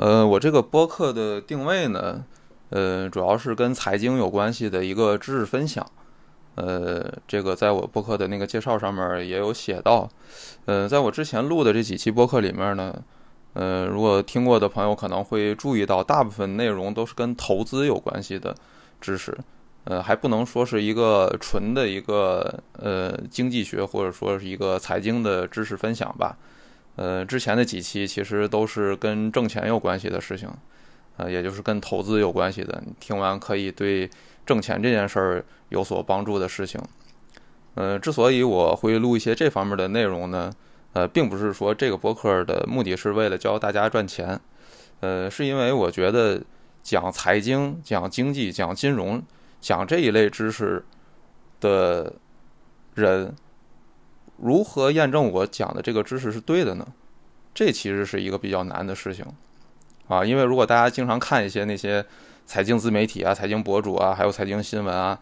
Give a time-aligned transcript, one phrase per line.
[0.00, 2.24] 呃，我这个播客的定位呢，
[2.70, 5.86] 呃，主要是跟财经有关系的一个知识分享。
[6.54, 10.08] 呃，这个在我播客的那个介绍上面也有写到。
[10.64, 12.98] 呃，在我之前录的这几期播客里面呢，
[13.52, 18.56] 呃，如果听过的朋友可能会注意到，大部分内容都是跟投资有关系的
[19.02, 19.36] 知识。
[19.84, 26.38] 呃，还不能说是一个纯的一个呃经济学或者说是一个财经的知识分享吧。
[26.96, 30.48] 呃，之前的几期其实都是跟挣钱有关系的事情，
[31.16, 32.82] 呃，也就是跟投资有关系的。
[32.84, 34.08] 你听完可以对
[34.44, 36.80] 挣钱这件事儿有所帮助的事情。
[37.74, 40.52] 呃，之所以我会录一些这方面的内容呢，
[40.92, 44.40] 呃，并不是说这个博客的目的是为了教大家赚钱，
[45.00, 46.42] 呃，是因为我觉得
[46.82, 49.22] 讲财经、讲经济、讲金融。
[49.62, 50.82] 讲这一类知识
[51.60, 52.14] 的
[52.94, 53.36] 人，
[54.40, 56.86] 如何验证我讲的这个知识是对的呢？
[57.52, 59.24] 这其实是一个比较难的事情
[60.08, 60.24] 啊！
[60.24, 62.04] 因为如果大家经常看一些那些
[62.46, 65.18] 财经自媒体啊、财经博主啊，还有财经新闻啊，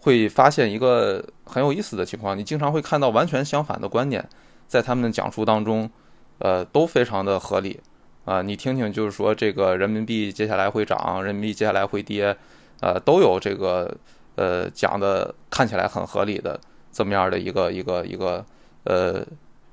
[0.00, 4.26] 会发现一个很有意思的情况：你经常会看到完全相反的观点，
[4.66, 5.90] 在他们的讲述当中，
[6.38, 7.80] 呃，都非常的合理
[8.24, 8.40] 啊！
[8.40, 12.36] 你听听，就是说这个人民币接下来会涨，人民币接下来会跌。
[12.80, 13.96] 呃，都有这个
[14.34, 16.60] 呃讲的看起来很合理的
[16.92, 18.44] 这么样的一个一个一个
[18.84, 19.24] 呃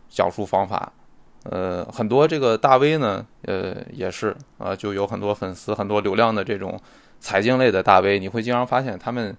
[0.09, 0.91] 讲述方法，
[1.43, 6.79] 呃，很多这个大 V 呢，呃，也是啊，就有很多粉丝、很多流量的这种
[7.19, 9.35] 财经类的大 V，你会经常发现他们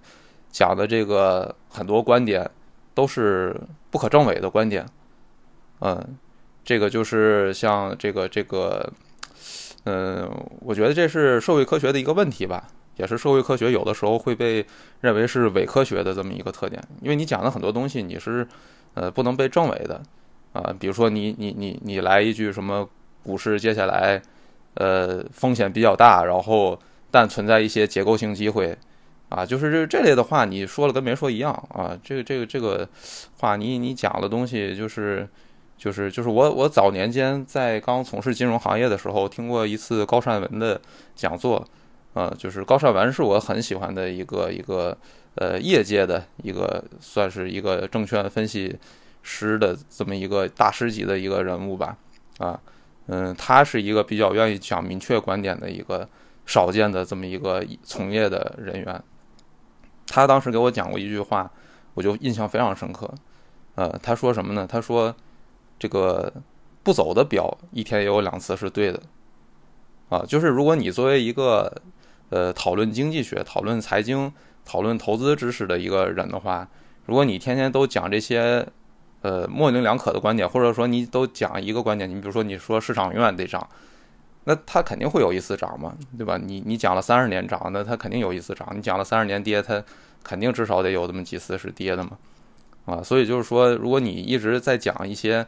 [0.51, 2.49] 讲的这个很多观点
[2.93, 3.55] 都是
[3.91, 4.85] 不可证伪的观点，
[5.81, 6.17] 嗯，
[6.63, 8.91] 这个就是像这个这个，
[9.85, 10.29] 嗯，
[10.61, 12.67] 我觉得这是社会科学的一个问题吧。
[12.95, 14.63] 也是社会科学有的时候会被
[15.01, 18.47] 认为是伪科学的这么一个特点，因为你讲的很多东西你是
[18.93, 20.01] 呃不能被证伪的
[20.53, 22.87] 啊，比如说你你你你来一句什么
[23.23, 24.21] 股市接下来
[24.75, 26.79] 呃风险比较大，然后
[27.11, 28.77] 但存在一些结构性机会
[29.29, 32.87] 啊，就是这这类的话你说了跟没说一样啊，这个这个这个
[33.39, 35.27] 话你你讲的东西就是
[35.77, 40.79] 就是就是我我早年间在刚从事金融行业的时候听过一次高善文的
[41.15, 41.65] 讲座。
[42.15, 44.95] 呃，就是高善文是我很喜欢的一个一个
[45.35, 48.77] 呃业界的一个算是一个证券分析
[49.21, 51.97] 师的这么一个大师级的一个人物吧，
[52.37, 52.59] 啊，
[53.07, 56.07] 嗯，他是一个比较愿意讲明确观点的一个
[56.45, 59.03] 少见的这么一个从业的人员。
[60.05, 61.49] 他当时给我讲过一句话，
[61.93, 63.09] 我就印象非常深刻。
[63.75, 64.67] 呃，他说什么呢？
[64.69, 65.15] 他说
[65.79, 66.31] 这个
[66.83, 69.01] 不走的表一天也有两次是对的，
[70.09, 71.81] 啊，就是如果你作为一个
[72.29, 74.31] 呃，讨论经济学、讨论财经、
[74.65, 76.67] 讨论投资知识的一个人的话，
[77.05, 78.65] 如果你天天都讲这些
[79.21, 83.67] 呃模棱两可的观点，或者说你都讲一个观点，你比如说你说市场永远得涨，
[84.45, 86.37] 那它肯定会有一次涨嘛，对吧？
[86.37, 89.83] 你你讲了三十年涨，那它肯定有一次涨；你讲了三十年跌，它
[90.23, 92.17] 肯定至少得有这么几次是跌的嘛，
[92.85, 95.45] 啊，所以就是说，如果你一直在讲一些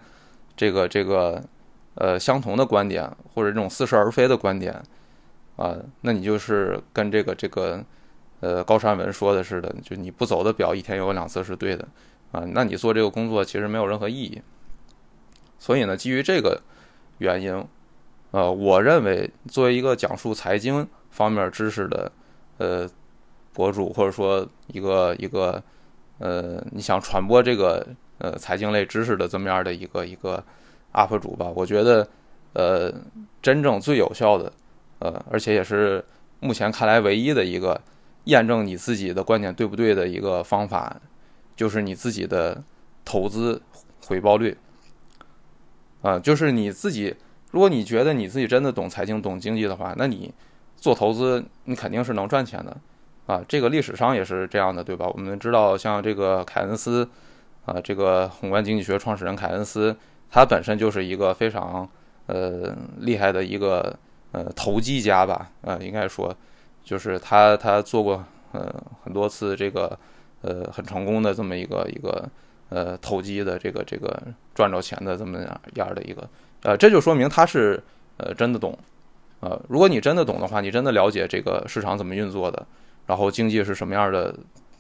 [0.57, 1.43] 这个这个
[1.95, 4.81] 呃相同的观点，或者这种似是而非的观点。
[5.57, 7.81] 啊，那你就是跟这个这个，
[8.39, 11.87] 呃，高山文说的似的，就你不走的表一天有两次是对的，
[12.31, 14.41] 啊，那你做这个工作其实没有任何意义。
[15.57, 16.61] 所以呢，基于这个
[17.19, 17.65] 原因，
[18.31, 22.11] 呃，我认为作为一个讲述财经方面知识的，
[22.57, 22.87] 呃，
[23.53, 25.63] 博主或者说一个一个，
[26.19, 27.87] 呃，你想传播这个
[28.17, 30.43] 呃财经类知识的这么样的一个一个
[30.93, 32.07] UP 主吧，我觉得，
[32.53, 32.93] 呃，
[33.41, 34.51] 真正最有效的。
[34.99, 36.03] 呃，而且也是
[36.39, 37.79] 目前看来唯一的一个
[38.25, 40.95] 验证你自己的观点对不对的一个方法，
[41.55, 42.63] 就是你自己的
[43.03, 43.61] 投资
[44.05, 44.55] 回报率。
[46.01, 47.15] 啊，就是你自己，
[47.51, 50.31] 如果你觉得你自己真的懂财经、懂经济的话，那你
[50.75, 52.77] 做投资，你肯定是能赚钱的。
[53.25, 55.07] 啊，这个历史上也是这样的，对吧？
[55.07, 57.09] 我们知道，像这个凯恩斯，
[57.65, 59.95] 啊，这个宏观经济学创始人凯恩斯，
[60.29, 61.89] 他本身就是一个非常
[62.27, 63.97] 呃厉害的一个。
[64.31, 66.35] 呃，投机家吧，呃，应该说，
[66.85, 68.73] 就是他他做过呃
[69.03, 69.97] 很多次这个
[70.41, 72.29] 呃很成功的这么一个一个
[72.69, 74.21] 呃投机的这个这个
[74.53, 76.29] 赚着钱的这么样样的一个
[76.61, 77.81] 呃，这就说明他是
[78.17, 78.77] 呃真的懂，
[79.39, 82.65] 呃，如果你真的懂的话，你真的了解这个市场怎么运作的，
[83.07, 84.35] 然后经济是什么样的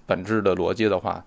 [0.05, 1.25] 本质的逻辑的话，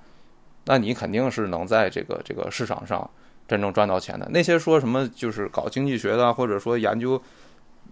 [0.66, 3.10] 那你肯定是能在这个这个市场上
[3.48, 4.28] 真正赚到钱的。
[4.30, 7.20] 那些说什么就是搞经济学的，或者说研究。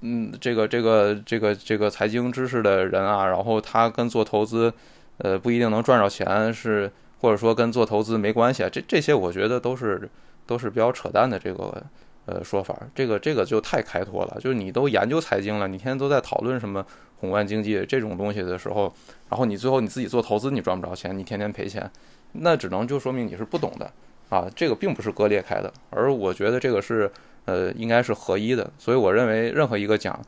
[0.08, 4.73] 嗯，这个这个这个这个财经知识的人啊，然后他跟做投资，
[5.19, 6.88] 呃，不一定能赚着钱，是
[7.20, 8.69] 或者说跟做投资没关系啊。
[8.70, 10.08] 这这些我觉得都是
[10.47, 11.82] 都是比较扯淡的这个
[12.26, 14.38] 呃说法，这个这个就太开脱了。
[14.41, 16.87] 就是你都研究财经了，你天天都在讨论什么
[17.17, 18.94] 宏观经济这种东西的时候，
[19.29, 21.91] 然后你最后你自己做投资你赚不着钱，你天天赔钱，
[22.32, 23.91] 那只能就说明你是不懂的
[24.29, 24.47] 啊。
[24.55, 27.11] 这个并不是割裂开的，而我觉得这个是
[27.46, 28.70] 呃应该是合一的。
[28.78, 30.20] 所以我认为任何一个讲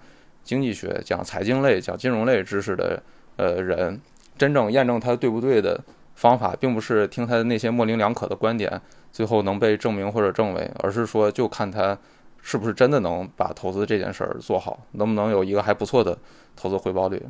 [0.42, 3.02] 经济学、讲财经类、讲金融类知识的
[3.36, 4.00] 呃人，
[4.38, 5.78] 真正验证他对不对的
[6.14, 8.80] 方法，并不是听他的那些模棱两可的观点。
[9.10, 11.96] 最后能被证明或者证伪，而是说就看他
[12.42, 16.16] 是不是真的能把投资这件事儿做好，能不能有一个还不错的
[16.54, 17.20] 投资回报率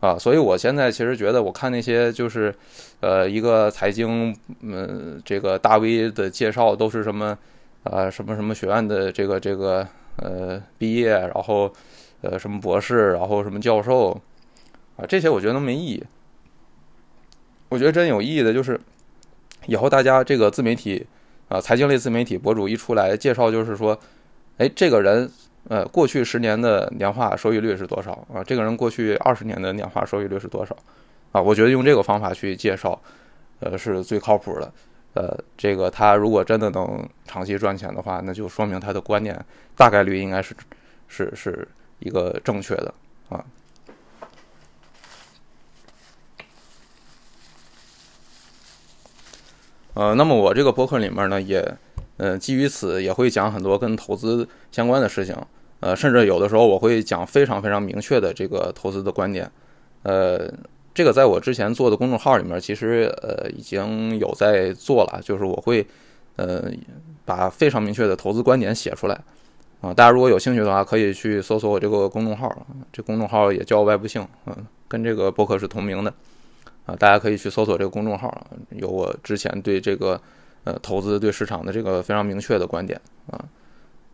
[0.00, 0.18] 啊？
[0.18, 2.52] 所以我现在其实觉得，我看那些就是
[3.00, 7.38] 呃一个财经嗯这个大 V 的介绍都是什么
[7.84, 9.86] 啊什么什么学院的这个这个
[10.16, 11.72] 呃毕业，然后
[12.20, 14.10] 呃什么博士，然后什么教授
[14.96, 16.04] 啊这些我觉得都没意义。
[17.68, 18.80] 我觉得真有意义的就是。
[19.66, 21.06] 以后大家这个自媒体，
[21.48, 23.96] 啊，财经类自媒体博主一出来介绍，就是说，
[24.58, 25.30] 哎，这个人，
[25.68, 28.42] 呃，过去十年的年化收益率是多少啊？
[28.42, 30.76] 这个人过去二十年的年化收益率是多少？
[31.30, 33.00] 啊，我觉得用这个方法去介绍，
[33.60, 34.72] 呃，是最靠谱的。
[35.14, 39.38] 呃，这个他如果真的能长期赚钱的话，那就说明他的观念
[39.76, 40.56] 大概率应该是
[41.06, 41.68] 是是
[41.98, 42.94] 一个正确的
[43.28, 43.44] 啊。
[49.94, 51.62] 呃，那么我这个博客里面呢，也，
[52.16, 55.36] 呃，基于此也会讲很多跟投资相关的事情，
[55.80, 59.52] 呃，甚至有的时候我会讲非常非常明确的这个投资的观点，
[60.04, 60.50] 呃，
[60.94, 65.86] 这个在我之前做的公众号里面，其实呃已经有在做了，就是我会，
[66.36, 66.70] 呃，
[67.24, 69.18] 把非常明确的投资观点写出来，
[69.80, 74.54] 啊，大家如果有兴趣的话，可以去搜索我这个公众号，这公众号也叫外部性，嗯，
[74.86, 76.12] 跟这个博客是同名的。
[76.84, 80.20] 啊，大家可以去搜索这个公众号，有我之前对这个
[80.64, 83.00] 呃投资对市场的这个非常明确的观点
[83.30, 83.44] 啊，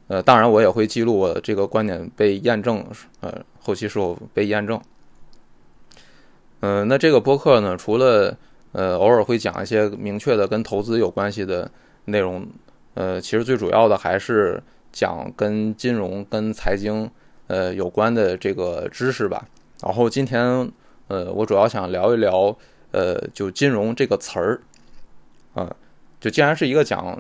[0.09, 2.85] 呃，当然我也会记录我这个观点被验证，
[3.21, 4.79] 呃，后期是否被验证。
[6.61, 8.37] 嗯，那这个播客呢，除了
[8.73, 11.71] 呃偶尔会讲一些明确的跟投资有关系的
[12.07, 12.47] 内容，
[12.95, 14.63] 呃，其实最主要的还是
[14.93, 17.11] 讲跟金融、跟财经
[17.47, 19.47] 呃有关的这个知识吧。
[19.83, 20.71] 然后今天。
[21.11, 22.55] 呃，我主要想聊一聊，
[22.91, 24.61] 呃，就金融这个词儿，
[25.55, 25.75] 啊，
[26.21, 27.19] 就既然是一个讲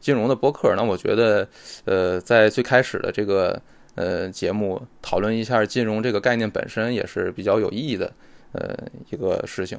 [0.00, 1.46] 金融的播客，那我觉得，
[1.84, 3.62] 呃，在最开始的这个
[3.94, 8.12] 呃节目讨论一下金融这个概念本身也是比较有意义的，
[8.52, 8.76] 呃，
[9.10, 9.78] 一个事情。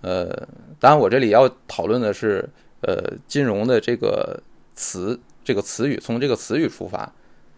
[0.00, 0.28] 呃，
[0.78, 2.48] 当然我这里要讨论的是，
[2.82, 4.38] 呃，金融的这个
[4.74, 7.00] 词，这个词语，从这个词语出发，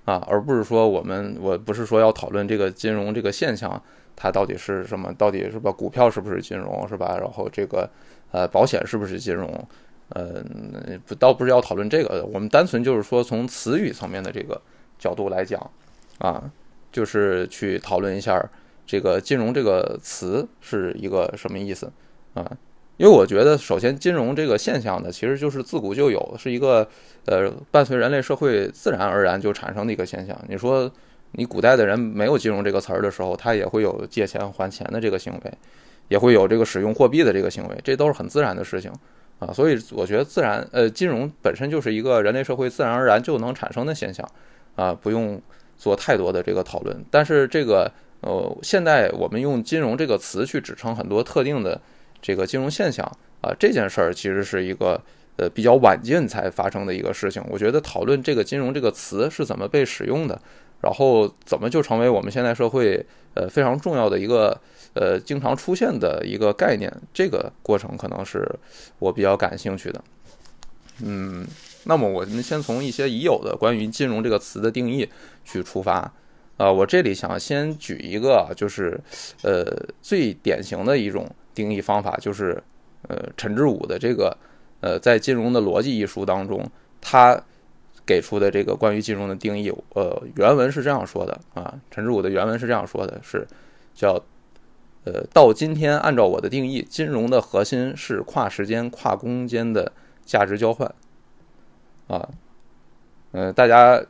[0.04, 3.82] 啊，而不是说我们，我不是说要讨论这个金融这个现象。
[4.18, 5.12] 它到底是什么？
[5.18, 5.70] 到底是吧？
[5.70, 6.88] 股票是不是金融？
[6.88, 7.18] 是吧？
[7.20, 7.86] 然后这个，
[8.30, 9.68] 呃，保险是不是金融？
[10.08, 10.42] 呃，
[11.04, 14.58] 不，倒不是要讨论这个，我们单纯就是说从词语层面的这个
[14.98, 15.60] 角度来讲，
[16.16, 16.50] 啊，
[16.90, 18.42] 就是去讨论一下
[18.86, 21.92] 这个金融这个词是一个什么意思
[22.34, 22.50] 啊？
[22.96, 26.88] 因为我觉得，首先金融这个现象呢，其实就是自古就有，是一个
[27.26, 30.38] 呃伴随人类社会自然而然就产生的一个现象。
[30.48, 30.90] 你说。
[31.32, 35.52] 你古代的人没有金融这个词儿的时候，他也会有借钱还钱的这个行为，
[36.08, 38.90] 也会有这个使用货币的这个行为，这都是很自然的事情
[39.40, 39.52] 啊。
[39.52, 44.26] 所以我觉得自然呃，金融本身就是一个人类社会自然而然就能产生的现象
[44.76, 45.38] 啊，不用
[45.76, 47.04] 做太多的这个讨论。
[47.10, 47.90] 但是这个
[48.26, 51.80] 呃，现在我们用金融这个词去指称很多特定的
[52.20, 53.06] 这个金融现象
[53.40, 55.00] 啊，这件事儿其实是一个
[55.36, 57.40] 呃比较晚近才发生的一个事情。
[57.48, 60.40] 我觉得讨论这个金融这个词是怎么被使用的。
[60.82, 64.56] 然后怎么就成为我们现在社会呃非常重要的一个
[64.92, 66.92] 呃经常出现的一个概念？
[67.14, 68.46] 这个过程可能是
[68.98, 70.04] 我比较感兴趣的。
[71.02, 71.46] 嗯，
[71.84, 75.08] 那么我们先从一些已有的关于金融这个词的定义
[75.46, 76.12] 去出发。
[76.56, 79.00] 啊，我这里想先举一个，就是
[79.42, 79.64] 呃
[80.02, 82.62] 最典型的一种定义方法，就是
[83.08, 84.36] 呃陈志武的这个
[84.80, 86.68] 呃在《金融的逻辑》一书当中，
[87.00, 87.40] 他。
[88.06, 93.44] 给出的这个关于金融的定义，呃，原文是这样说的啊，陈志武的原文是这样说的，是
[93.96, 94.12] 叫，
[95.02, 99.90] 呃，到今天按照我的定义，金融的核心是跨时间、跨空间的
[100.24, 100.88] 价值交换，
[102.06, 102.28] 啊，
[103.32, 104.00] 呃，大家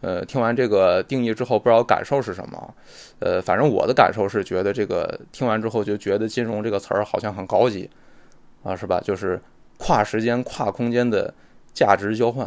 [0.00, 2.74] 呃听完这个定义之后，不知道感受是什么？
[3.20, 7.88] 呃，反正我的感受是觉得这个听完之后就觉得金融这个词儿好像很高级
[8.62, 9.00] 啊，是吧？
[9.00, 9.40] 就是
[9.76, 11.32] 跨时间、跨空间的
[11.72, 12.46] 价值交换。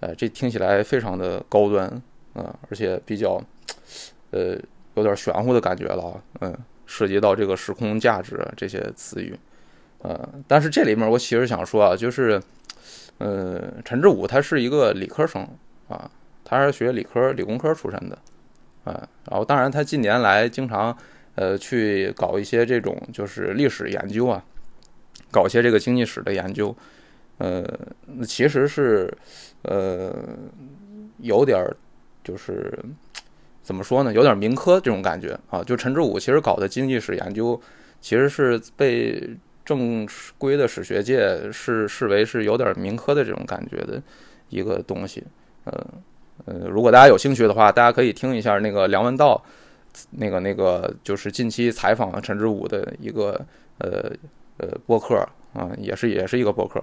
[0.00, 1.86] 呃，这听起来非常的高端，
[2.32, 3.42] 啊，而且比较，
[4.30, 4.56] 呃，
[4.94, 9.36] 有点玄乎的感觉了，嗯，涉及到这个时空价值这些词语，
[10.02, 12.40] 呃，但是这里面我其实想说啊，就是，
[13.18, 15.42] 呃，陈志武他是一个理科生
[15.88, 16.08] 啊，
[16.50, 18.18] 他是学理科、理工科出身的，
[18.84, 20.96] 啊，然后当然他近年来经常
[21.34, 24.42] 呃去搞一些这种就是历史研究啊，
[25.30, 26.74] 搞一些这个经济史的研究，
[27.36, 27.62] 呃，
[28.26, 29.12] 其实是
[29.60, 30.10] 呃
[31.18, 31.62] 有点
[32.24, 32.82] 就是
[33.62, 35.62] 怎么说呢，有点民科这种感觉啊。
[35.62, 37.60] 就陈志武其实搞的经济史研究，
[38.00, 39.36] 其实是被
[39.66, 44.02] 正规的史学界视视为是有点民科的这种感觉的
[44.48, 45.22] 一个东西。
[45.64, 45.86] 呃
[46.44, 49.42] 呃，如果大家有兴趣的话，大家可以听一下那个梁文道
[50.10, 53.40] 那个那个就是近期采访陈志武的一个
[53.78, 54.10] 呃
[54.58, 55.16] 呃播客
[55.52, 56.82] 啊，也是也是一个播客。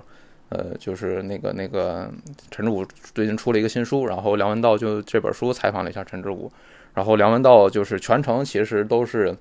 [0.50, 2.07] 呃，就是那个那个
[2.51, 2.85] 陈志武
[3.15, 6.50] 最近出了一个新书，然后梁文道就这本书采访了一下陈志武，
[6.93, 9.35] 然后梁文道就是全程其实都是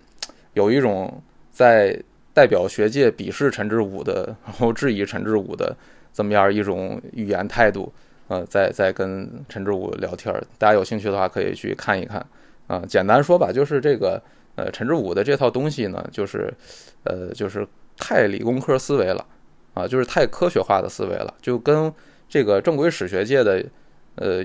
[0.54, 1.94] 有一种在
[2.32, 5.76] 代表学界鄙视陈志武的，然后质疑陈志武的
[6.10, 7.92] 这么样一种语言态度，
[8.34, 12.24] 呃，在在跟陈志武聊天，大家有兴趣的话可以去看一看
[12.66, 12.82] 啊。
[12.88, 14.20] 简单说吧，就是这个
[14.56, 16.52] 呃陈志武的这套东西呢，就是
[17.04, 19.24] 呃就是太理工科思维了。
[19.74, 21.92] 啊，就是太科学化的思维了，就跟
[22.28, 23.60] 这个正规史学界的，
[24.14, 24.40] 呃，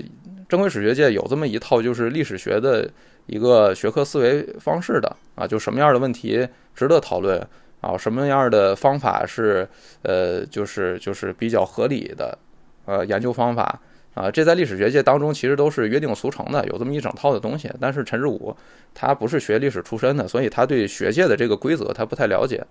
[0.48, 2.90] 正规史学界有这么一套，就是历史学的
[3.26, 7.40] 一个学科思维方式的啊，就什么样的问题值得讨论
[7.80, 9.68] 啊，什么样的方法是
[10.02, 12.36] 呃，就是就是比较合理的
[12.84, 13.80] 呃研究方法
[14.14, 17.70] 啊，这在历史学界当中其实都是约定俗成的，有这么一整套的东西。
[17.80, 18.54] 但是陈志武
[18.94, 22.64] 他不是学历史出身的，所以他对学界的这个规则他不太了解。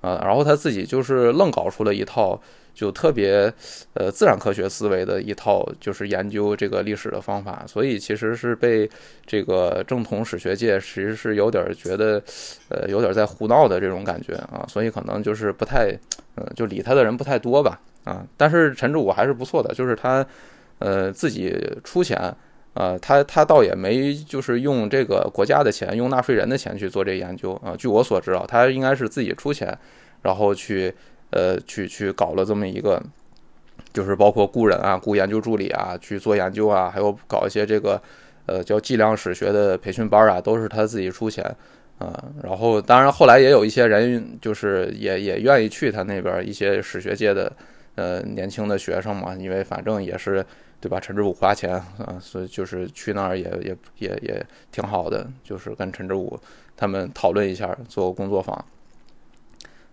[0.00, 2.38] 啊，然后他自己就是愣搞出了一套，
[2.74, 3.50] 就特别
[3.94, 8.86] 呃自然科学思维的一套，就是研究这个历史的方法，所以其实是被
[9.24, 12.22] 这个正统史学界其实是有点觉得，
[12.68, 15.86] 呃，有点在胡闹的这种感觉啊，所以可能就是不太，
[16.34, 20.24] 呃，就理他的人不太多吧，啊，但是陈志武还是不错的，就是他，
[20.78, 22.34] 呃，自己出钱。
[22.74, 27.72] 啊，他他倒也没就是用这个国家的钱，用纳税人的钱去做这研究啊。
[27.78, 29.78] 据我所知啊，他应该是自己出钱，
[30.22, 30.92] 然后去
[31.30, 33.00] 呃去去搞了这么一个，
[33.92, 38.02] 就是包括雇人啊、雇研究助理啊去做研究啊，还有搞一些这个
[38.46, 41.44] 呃叫计量史学的培训班啊，都是他自己出钱
[41.98, 42.24] 啊。
[42.42, 47.52] 然后当然后来也有一些人就是也也愿意去他那边一些史学界的
[47.94, 50.44] 呃年轻的学生嘛，因为反正也是。
[50.80, 51.00] 对吧？
[51.00, 56.38] 陈志武花钱啊，所以就是去那儿也也也也挺好的，就是跟陈志武
[56.76, 58.62] 他们讨论一下，做工作坊。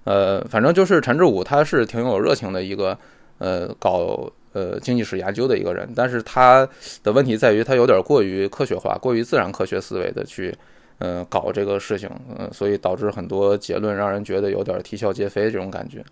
[0.04, 2.98] 呃，反正就是陈志武他是挺有热情的一个
[3.38, 6.68] 呃搞呃经济史研究的一个人，但是他
[7.02, 10.54] 的问题在于他有点过于科学化，过于自然科学思维的去
[10.98, 16.04] 嗯搞这个事情，嗯，所以导致很多结论让人觉得有点啼笑皆非这种感觉。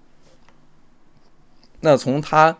[1.81, 2.57] 那从他。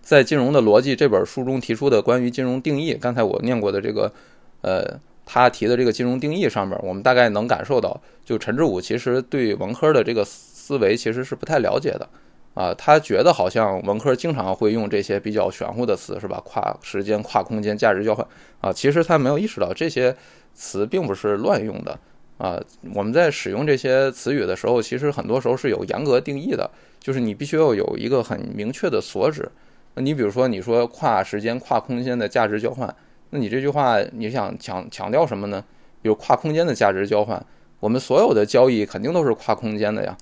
[0.00, 4.12] 在《金融的逻辑》这本书中提出的关于金融定义，刚才我念过的这个，
[4.60, 12.08] 呃，他提的这个金融定义上面，我们大概能感受到，就陈志武其实对文科的这个思维其实是不太了解的，
[12.54, 16.40] 啊，他觉得好像文科经常会用这些比较玄乎的词，是吧？
[16.44, 18.24] 跨时间、跨空间、价值交换，
[18.60, 20.14] 啊，其实他没有意识到这些
[20.54, 21.98] 词并不是乱用的，
[22.38, 22.60] 啊，
[22.94, 29.50] 我们在使用这些词语的时候，其实很多时候是有严格定义的，就是你必须要有一个很明确的所指。
[29.94, 32.94] 那你比如说，你说跨时间、跨空间的价值交换，
[33.30, 35.64] 那你这句话你想强强调什么呢？
[36.02, 37.42] 比如跨空间的价值交换，
[37.80, 40.16] 我们所有的交易肯定都是跨空间的呀，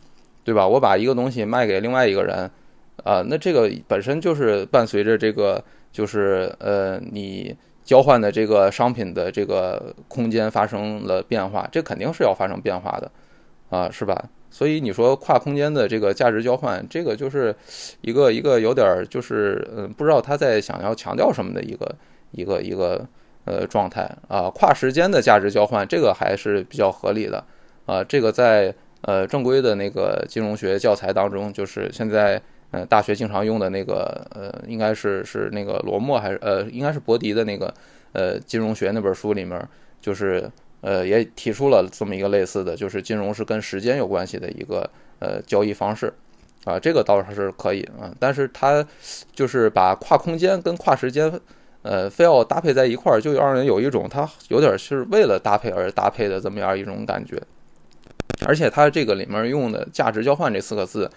[0.44, 0.66] 对吧？
[0.66, 2.48] 我把一个东西卖给另外一个人，
[3.02, 7.54] 啊，那这个本身就是伴随着这个，就是呃，你
[7.84, 13.10] 交换的这个商品的这个空间发生了变化，这肯定是要发生变化的，
[13.68, 14.24] 啊，是吧？
[14.50, 17.54] 所以你说跨空间的这个价值交换，这个就是
[18.02, 21.94] 一个一个有点儿就是嗯，不知道他在想要强调什么的一个
[22.30, 23.04] 一个一个
[23.46, 24.48] 呃状态啊。
[24.54, 27.44] 跨时间的价值交换，这个还是比较合理的
[27.84, 28.04] 啊。
[28.04, 32.40] 这个在呃正规的那个金融学教材当中，就是现在
[32.74, 37.72] 呃大学经常用的那个呃，应该是是那个罗默还是呃，应该是伯迪的那个
[38.12, 39.68] 呃金融学那本书里面，
[40.00, 40.50] 就是。
[40.86, 44.86] 呃，也提出了这么一个类似的就是金融是跟时间有关系的一个
[45.18, 46.12] 呃交易方式，
[46.66, 48.86] 啊，这个倒是可以啊，但是它
[49.32, 51.40] 就是把跨空间跟跨时间，
[51.80, 57.40] 呃，非要搭配在一块儿，就让人有一种它有点是为了搭配而搭配的这么样一种感觉，
[58.46, 61.10] 而且它这个里面用的价值交换这四个字，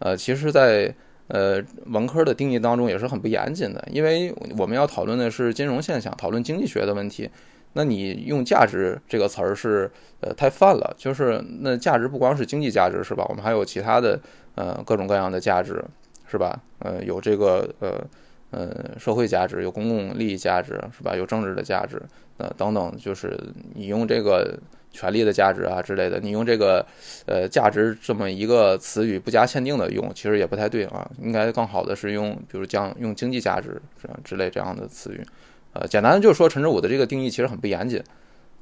[0.00, 0.92] 呃，其实在
[1.28, 7.30] 呃文科的定义当中也是很不严谨的，因为我们要讨论的是金融现象，讨论经济学的问题。
[7.72, 9.88] 那你用价值这个词儿是
[10.20, 13.24] 呃太泛了，就是那价值不光是经济价值是吧？
[13.28, 14.18] 我们还有其他的
[14.56, 15.80] 呃各种各样的价值
[16.26, 16.60] 是吧？
[16.80, 18.04] 呃有这个呃
[18.50, 21.14] 呃，社会价值，有公共利益价值，是吧？
[21.14, 22.02] 有政治的价值，
[22.38, 23.38] 呃，等等，就是
[23.74, 24.58] 你用这个
[24.90, 26.84] 权利的价值啊之类的，你用这个
[27.26, 31.08] 呃价值这么一个词语不加限定的用，其实也不太对啊。
[31.22, 35.24] 应该更好的是用，比如将用经济价值这样之类这样的词语。
[35.72, 38.02] 呃，简单的就是说，陈志武的这个定义其实很不严谨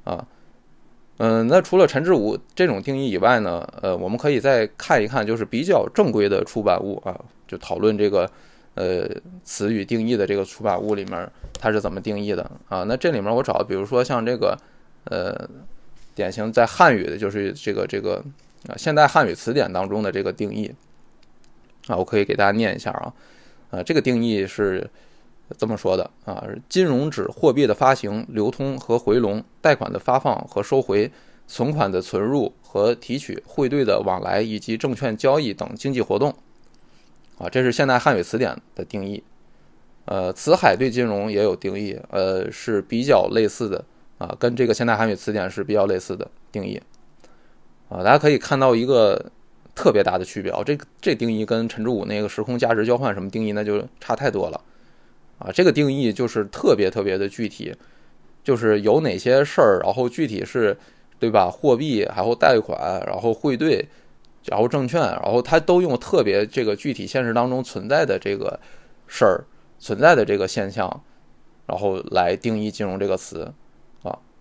[0.03, 0.25] 啊。
[1.17, 8.29] 嗯，那除了陈志武这种定义以外呢，呃，我们可以再看一看，就是比较正规的出版物啊，就讨论这个。
[8.75, 9.09] 呃，
[9.43, 12.85] 词语定义的这个出版物里面，它是怎么定义的啊？
[12.87, 14.57] 那这里面我找，比如说像这个，
[15.05, 15.35] 呃，
[16.19, 18.21] 典型在汉语的就是这个这个
[18.67, 20.69] 啊，现代汉语词典当中的这个定义。
[21.87, 23.13] 啊，我可以给大家念一下啊，
[23.71, 24.85] 啊，这个定义是
[25.57, 31.09] 这么说的啊：金融指货币的发行、流通和回笼，贷款的发放和收回，
[31.47, 36.35] 存款的存入和提取，汇兑的往来以及证券交易等经济活动。
[37.37, 39.23] 啊，这是现代汉语词典的定义，
[40.03, 43.85] 呃，辞海对金融也有定义，呃，是比较类似的
[44.19, 46.79] 啊，跟这个现代汉语词典是比较类似的定义，
[47.89, 49.31] 啊，大家可以看到一个
[49.73, 54.61] 特别大的区别，这这定义跟陈志武那个时空价值交换什么定义那就差太多了，
[55.39, 57.75] 啊，这个定义就是特别特别的具体，
[58.43, 60.77] 就是有哪些事儿，然后具体是，
[61.17, 61.49] 对吧？
[61.49, 63.83] 货币，然后贷款，然后汇兑。
[64.45, 68.57] 然后证券，然后它都用特别这个具体现实当中存在的这个
[69.05, 69.43] 事儿
[69.77, 71.03] 存在的这个现象，
[71.67, 73.51] 然后来定义金融这个词，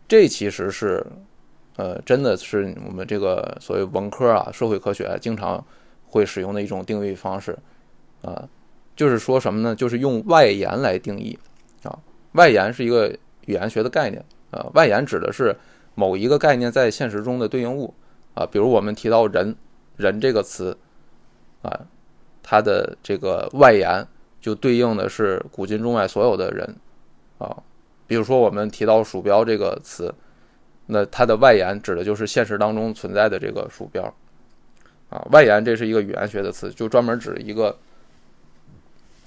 [0.08, 1.06] 这其实是
[1.76, 5.64] 呃真的是我们这个所谓文科啊社会科学经常
[6.06, 7.56] 会使用的一种定义方式
[8.22, 8.48] 啊，
[8.96, 9.74] 就是说什么呢？
[9.74, 11.38] 就是用外延来定义
[11.82, 11.98] 啊，
[12.32, 13.08] 外延是一个
[13.44, 15.54] 语言学的概念啊，外延指的是
[15.94, 17.94] 某一个概念在现实中的对应物
[18.34, 19.54] 啊，比如我们提到人。
[19.98, 20.78] 人这个词，
[21.60, 21.80] 啊，
[22.40, 24.06] 它的这个外延
[24.40, 26.76] 就对应的是古今中外所有的人，
[27.38, 27.64] 啊，
[28.08, 30.12] 比如说我们提到鼠标这个词，
[30.86, 34.02] 那它的外延指的就是现实当中存在的这个鼠标，
[35.10, 37.78] 啊，外延这是一个语言学的词，就专门指一个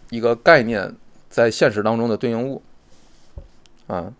[0.09, 0.93] 一个概念
[1.29, 2.61] 在现实当中的对应物，
[3.87, 4.11] 啊。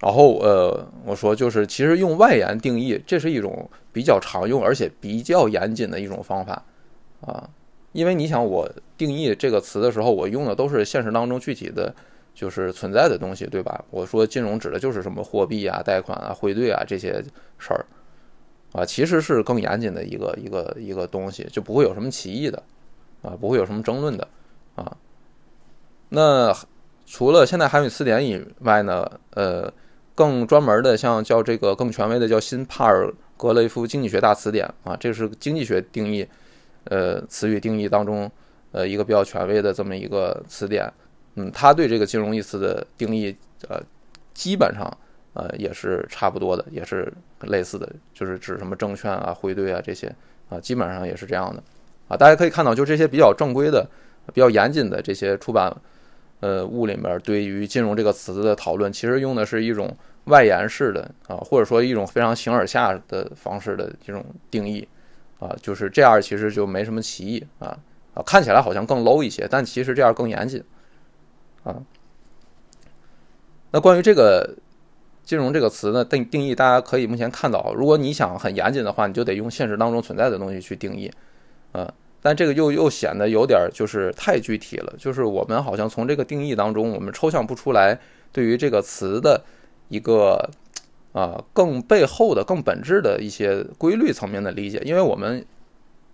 [0.00, 6.62] 然后，呃，我说就是，其实用外延定义，这是一种比较常用而且比较严谨的一种方法，
[7.22, 7.48] 啊，
[7.92, 11.94] 因为你想，我定义这个词的时候，我用的都是现实当中具体的，
[12.34, 13.84] 就是存在的东西，对吧？
[13.90, 17.24] 我说金融指的就是什么货币啊、贷款啊、汇兑啊这些
[17.58, 17.86] 事儿，
[18.72, 22.62] 啊，其实是更严谨的一个一个一个东西，就不会有什么歧义的，
[23.22, 24.28] 啊，不会有什么争论的，
[24.74, 24.96] 啊，
[26.08, 26.54] 那
[27.06, 29.72] 除了现代汉语词典以外呢，呃。
[30.16, 36.24] 更专门的，像叫这个更权威的，叫新帕尔格雷夫经济学大词典啊，这是经济学定义，
[36.84, 38.30] 呃，词语定义当中，
[38.70, 40.88] 呃，一个比较权威的这么一个词典。
[41.34, 43.34] 嗯，他对这个金融一词的定义，
[43.68, 43.80] 呃，
[44.32, 44.98] 基本上，
[45.32, 50.14] 呃，也是差不多的，也是类似的，就是指什么证券啊、汇兑啊这些
[50.48, 51.62] 啊，基本上也是这样的
[52.08, 52.16] 啊。
[52.16, 53.88] 大家可以看到，就这些比较正规的、
[54.32, 55.74] 比较严谨的这些出版。
[56.40, 64.86] 呃，物里面对于金融这个词的讨论，其实用的是一种外延式的啊，或者说一种非常形而下的方式的这种定义
[65.38, 67.74] 啊，就是这样，其实就没什么歧义啊
[68.12, 70.62] 啊，看起来好像更 low 一些，但其实这样更严谨
[71.64, 71.82] 啊。
[73.72, 74.54] 那关于这个
[75.24, 81.10] 金融这个词呢，定定义，大家可以目前看到，如果你想很严谨的话，你就得用现实当中存在的东西去定义
[81.72, 81.92] 啊。
[82.22, 87.98] 但这个又又显得有点就是太具体了，就是我们好像从这个定义当中，我们抽象不出来
[88.32, 89.42] 对于这个词的
[89.88, 90.48] 一个
[91.12, 94.80] 啊更背后的、更本质的一些规律层面的理解。
[94.84, 95.44] 因为我们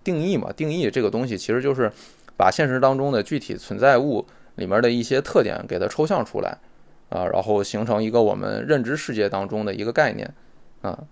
[0.03, 1.89] 定义嘛，定义这个东西其实就是
[2.35, 6.57] 把现实当中的具体存在物里面的一些特点给它抽象出来
[7.09, 10.33] 啊，然后形成一个我们认知世界当中的一个概念
[10.81, 11.03] 啊。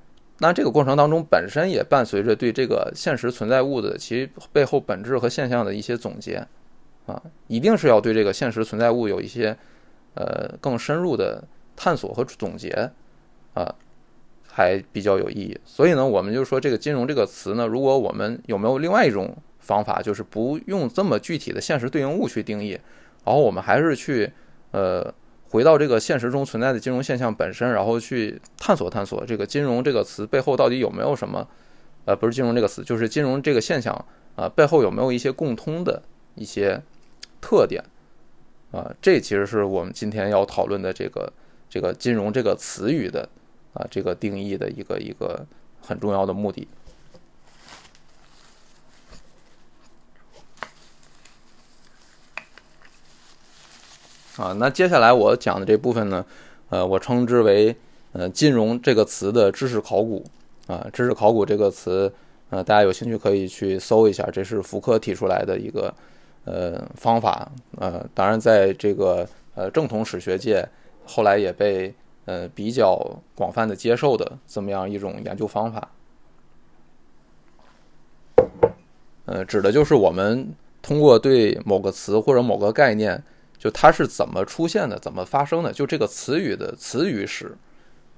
[0.42, 6.48] 那这个过程当中，本身也伴随着对这个现实存在物的其背后本质和现象的一些总结，
[7.06, 9.58] 啊，一定是要对这个现实存在物有一些
[10.14, 11.44] 呃更深入的
[11.76, 12.90] 探索和总结，
[13.54, 13.76] 啊，
[14.48, 15.60] 还比较有意义。
[15.66, 22.80] 所以呢，我们就说这个金融这个词呢，如果我们有没有另外一种方法，就是不用这么具体的现实对应物去定义，
[23.30, 24.32] 然后我们还是去
[24.72, 25.14] 呃。
[25.52, 31.48] 回到这个现实中存在的金融现象本身，然后去探索探索这个金融这个词背后到底有没有什么，
[32.06, 36.00] 呃，不是金融这个词，就是金融这个现象啊，背后有没有一些共通的
[36.36, 36.80] 一些
[37.42, 37.84] 特点
[38.72, 38.94] 啊？
[39.02, 41.34] 这其实是我们今天要讨论的这个
[41.68, 43.28] 这个金融这个词语的
[43.74, 45.44] 啊这个定义的一个一个
[45.82, 46.68] 很重要的目的。
[54.40, 56.26] 啊，那接下来我讲的这部分呢，
[56.70, 57.76] 呃，我称之为
[58.14, 60.24] 呃金融这个词的知识考古
[60.66, 62.10] 啊，知识考古这个词，
[62.50, 65.94] 呃，大家有兴趣可以去搜一下，这是福柯提出来的一个
[66.46, 70.66] 呃方法，呃，当然在这个呃正统史学界
[71.06, 72.98] 后来也被呃比较
[73.36, 75.92] 广泛的接受的这么样一种研究方法，
[79.26, 80.50] 呃，指的就是我们
[80.82, 83.22] 通过对某个词或者某个概念。
[83.60, 85.72] 就它是怎么出现的，怎么发生的？
[85.72, 87.56] 就这个词语的词语史，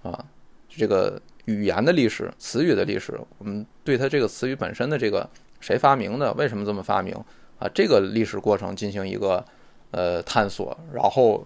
[0.04, 0.24] 啊，
[0.70, 5.28] 这个语言的历史，词语的历史，我们对它这个词语本身的这个
[5.60, 7.14] 谁发明的，为什么这么发明
[7.58, 7.68] 啊？
[7.74, 9.44] 这个历史过程进行一个
[9.90, 11.46] 呃探索，然后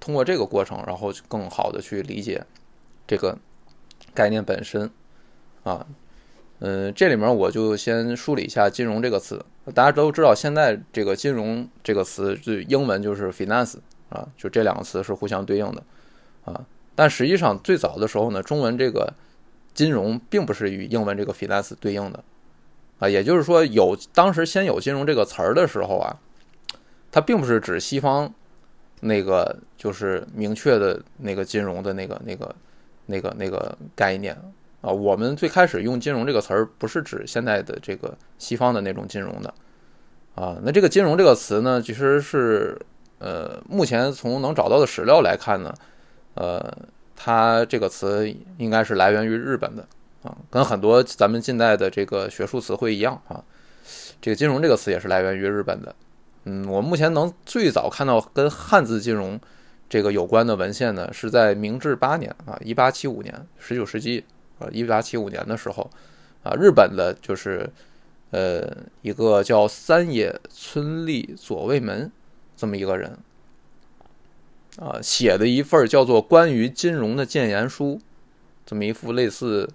[0.00, 2.42] 通过这个过程，然后更好的去理解
[3.06, 3.38] 这个
[4.14, 4.90] 概念本身，
[5.62, 5.86] 啊。
[6.60, 9.44] 嗯，这里面我就先梳理一下“金融”这个词。
[9.74, 13.76] 大家都知道，现在这个“金融”这个词，就英文就是 “finance”
[14.08, 15.82] 啊，就这两个词是互相对应的
[16.44, 16.64] 啊。
[16.94, 19.12] 但实际上，最早的时候呢，中文这个
[19.74, 22.22] “金融”并不是与英文这个 “finance” 对应的
[22.98, 23.08] 啊。
[23.08, 26.16] 也就是说，有当时先有“金融”这个词儿的时候啊，
[27.10, 28.32] 它并不是指西方
[29.00, 32.54] 那个就是明确的那个金融的那个那个
[33.06, 34.38] 那个那个概念。
[34.84, 39.54] 啊，我们最开始用“金融”这个词儿，不是指现在的这个西方的那种金融的，
[40.34, 42.78] 啊，那这个“金融”这个词呢，其实是，
[43.18, 45.74] 呃，目前从能找到的史料来看呢，
[46.34, 46.70] 呃，
[47.16, 49.88] 它这个词应该是来源于日本的，
[50.22, 53.42] 啊，跟很多咱们近代的这个学术词汇一样啊，
[54.20, 55.94] 这个“金融”这个词也是来源于日本的，
[56.44, 59.40] 嗯，我目前能最早看到跟汉字“金融”
[59.88, 64.22] 这个有关的文献呢，是在明治八年啊，一八七五年，十九世纪。
[64.64, 65.90] 呃，一八七五年的时候，
[66.42, 67.68] 啊，日本的就是，
[68.30, 72.10] 呃，一个叫三野村立左卫门
[72.56, 73.18] 这么一个人，
[74.78, 77.96] 啊，写的一份叫做《关于金融的谏言书》，
[78.64, 79.68] 这么一副类似，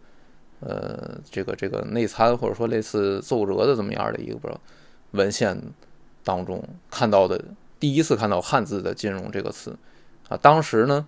[0.62, 4.60] 呃，这个这个内参或者说类似奏折的这么样的一个
[5.12, 5.62] 文献
[6.24, 7.44] 当中看到的，
[7.80, 9.76] 第一次看到汉字的“金融”这个词，
[10.28, 11.08] 啊，当时呢，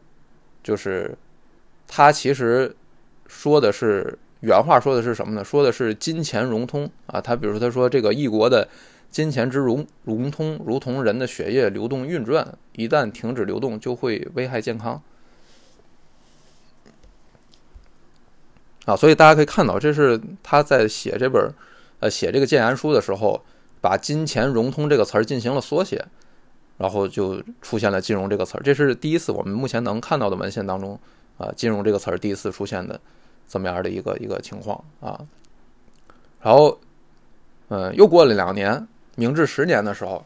[0.61, 1.17] 就是
[1.87, 2.75] 他其实。
[3.31, 5.43] 说的是原话，说的是什么呢？
[5.43, 7.21] 说的是金钱融通啊。
[7.21, 8.67] 他比如说，他说这个一国的
[9.09, 15.01] 金钱之融融通，如同人的血液流动运转，一旦停止流动，就会危害健康。
[18.85, 21.51] 啊，所以大家可以看到，这是他在写这本
[21.99, 23.41] 呃写这个谏言书的时候，
[23.79, 26.03] 把金钱融通这个词儿进行了缩写，
[26.77, 28.61] 然后就出现了金融这个词儿。
[28.61, 30.99] 这是第一次我们目前能看到的文献当中
[31.37, 32.99] 啊，金融这个词儿第一次出现的。
[33.51, 35.19] 这么样的一个一个情况啊，
[36.39, 36.79] 然后，
[37.67, 40.23] 嗯，又过了两年，明治十年的时候，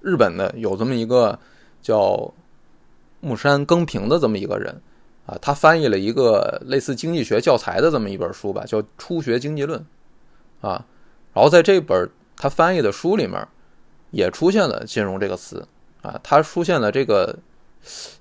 [0.00, 1.36] 日本的有这么一个
[1.82, 2.32] 叫
[3.18, 4.80] 木山耕平的这么一个人
[5.26, 9.84] 啊，他翻译了一个类似经济学教材的这么一本书吧，叫《初学经济论》
[10.68, 10.86] 啊，
[11.34, 13.44] 然后在这本他翻译的书里面，
[14.12, 15.66] 也出现了“金融”这个词
[16.02, 17.36] 啊，他出现了这个。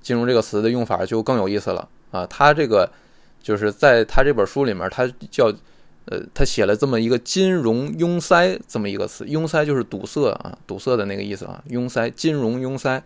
[0.01, 2.25] 金融这个词的用法就更有意思了啊！
[2.27, 2.89] 他这个
[3.41, 5.51] 就是在他这本书里面，他叫
[6.05, 13.03] 呃，他写了这么一个“金融拥塞”这么一个词，“拥塞”就是堵塞啊，堵塞的那个意思啊，“拥塞”金融拥塞。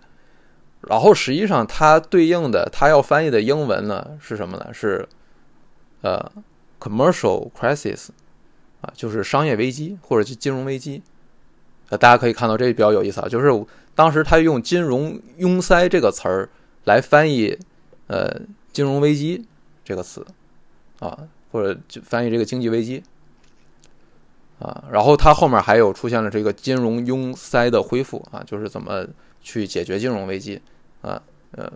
[0.81, 4.67] 然后实际上它对应的，他要翻译的英文呢是什么呢？
[4.71, 5.07] 是
[6.01, 6.31] 呃
[6.79, 8.09] ，commercial crisis
[8.81, 11.01] 啊，就是商业危机或者是金融危机。
[11.89, 13.47] 呃，大家可以看到这比较有意思啊，就是。
[13.93, 16.49] 当时他用“金融拥塞”这个词儿
[16.86, 17.58] 来翻译，
[18.08, 19.45] 呃，金融危机
[19.84, 20.25] 这个词，
[20.99, 23.04] 啊，或者就翻译这个经济危机，
[24.60, 29.06] 啊，然后他后面还有出现了这个“金融拥塞”的恢复，啊，就是怎么
[29.41, 30.62] 去解决金融危机，
[31.01, 31.71] 啊，呃，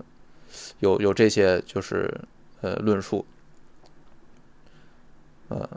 [0.80, 2.22] 有有这些就是
[2.62, 3.26] 呃论述，
[5.50, 5.70] 呃，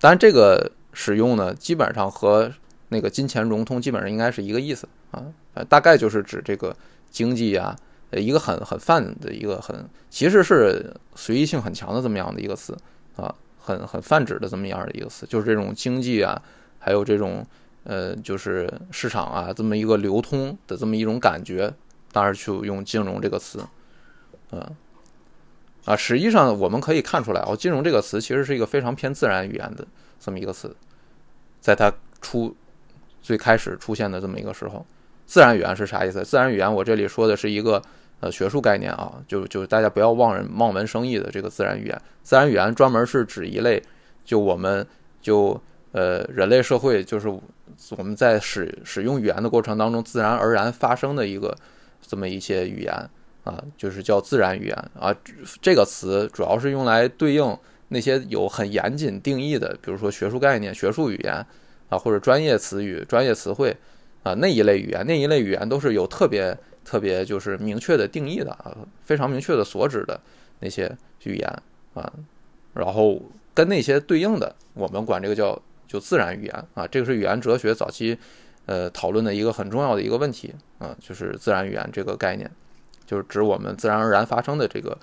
[0.00, 2.50] 当然这个使用呢，基本上和
[2.90, 4.86] 那个金钱融通基本上应该是一个意思。
[5.10, 5.24] 啊，
[5.54, 6.76] 呃，大概就是指这个
[7.10, 7.74] 经济啊，
[8.10, 12.76] 呃，一个很很泛的一个很，其实是随意性很强的这么样的一个词
[13.16, 16.40] 啊，很很泛指的这么样的一个词，就是这种经济啊，
[16.78, 17.44] 还有这种
[17.82, 21.72] 呃，就是市场啊，这么一个流通的这么一种感觉，
[22.12, 23.64] 当然去用金融这个词，
[24.52, 24.60] 嗯，
[25.86, 29.84] 啊，实际上我们可以看出来哦，金融这个词其实是一个非常偏自然语言的
[30.20, 30.76] 这么一个词，
[31.60, 32.54] 在它出
[33.22, 34.84] 最开始出现的这么一个时候。
[35.26, 36.24] 自然语言是啥意思？
[36.24, 37.80] 自然语言我这里说的是一个
[38.18, 42.02] 呃学术概念啊，就就大家不要望人望文生义的这个自然语言。
[42.22, 43.80] 自然语言专门是指一类，
[44.24, 44.84] 就我们
[45.22, 45.60] 就
[45.92, 47.28] 呃人类社会就是
[47.96, 51.56] 我们在使使用语言的过程当中自然而然发生的一个
[52.02, 52.92] 这么一些语言
[53.44, 55.14] 啊，就是叫自然语言啊。
[55.62, 57.56] 这个词主要是用来对应
[57.86, 61.46] 那些有很严谨定义的，比如说学术概念、学术语言
[61.90, 63.76] 啊，或者专业词语、专业词汇
[64.22, 68.74] 啊那一类语言，那一类语言都是有特别特别就是明确的定义的啊，
[69.04, 70.18] 非常明确的所指的
[70.60, 72.10] 那些语言啊，
[72.72, 73.20] 然后
[73.52, 75.60] 跟那些对应的，我们管这个叫。
[75.90, 78.16] 就自然语言啊，这个是语言哲学早期，
[78.66, 82.48] 呃，讨论的一个很重要的一个问题啊，就是自然语言这个概念，
[83.04, 84.96] 就是指我们自然而然发生的这个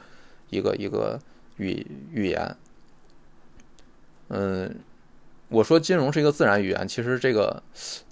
[0.50, 1.20] 一个一个
[1.58, 2.56] 语语言。
[4.30, 4.80] 嗯，
[5.50, 7.62] 我说金融是一个自然语言，其实这个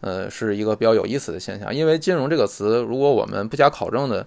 [0.02, 4.26] 呃是一个比较有意思的现象，因为金融这个词，如果我们不加考证的，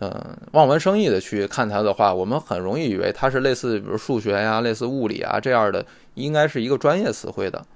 [0.00, 5.84] 嗯，望文生义的去看它的话，我们很容易以为它是类似比如数学呀、类似物理啊这样的，
[6.14, 7.66] 应该是一个专业词汇的。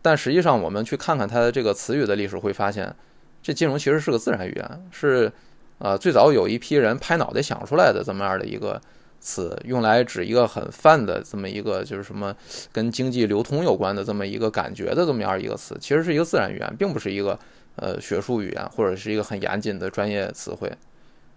[0.00, 2.92] 但实际上，我们去看看它的这个词语的历史，会发现，
[3.40, 5.30] 这金融其实是个自然语言，是，
[5.78, 8.80] 呃，最早有一批人拍脑袋想出来的这么样的一个
[9.22, 12.36] 词，用来指一个很泛的这么一个，就是什么
[12.72, 17.38] 跟经济流通有关的这么一个感觉的这么样一个词，其实是一个自然语言，并不是一个
[17.76, 20.70] 呃学术语言或者是一个很严谨的专业词汇，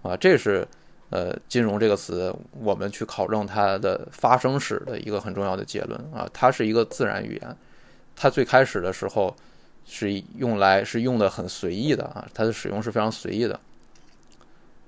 [0.01, 0.67] 啊，这是
[1.11, 7.55] 呃金融这个词我们去考证它的发生史的一个很重要的结论啊，它是一个自然语言。
[8.15, 9.35] 它最开始的时候
[9.85, 13.59] 是用来是用的很随意的啊，它的使用是非常随意的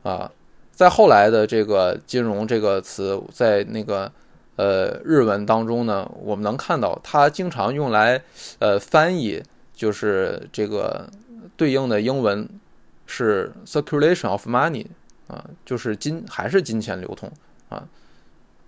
[0.01, 0.31] 啊。
[0.77, 4.11] 在后来的这个金融这个词，在那个
[4.57, 8.21] 呃日文当中呢，我们能看到它经常用来
[8.59, 9.41] 呃翻译，
[9.73, 11.09] 就是这个
[11.55, 12.47] 对应的英文
[13.07, 14.85] 是 circulation of money
[15.25, 17.27] 啊，就是金还是金钱流通
[17.69, 17.83] 啊。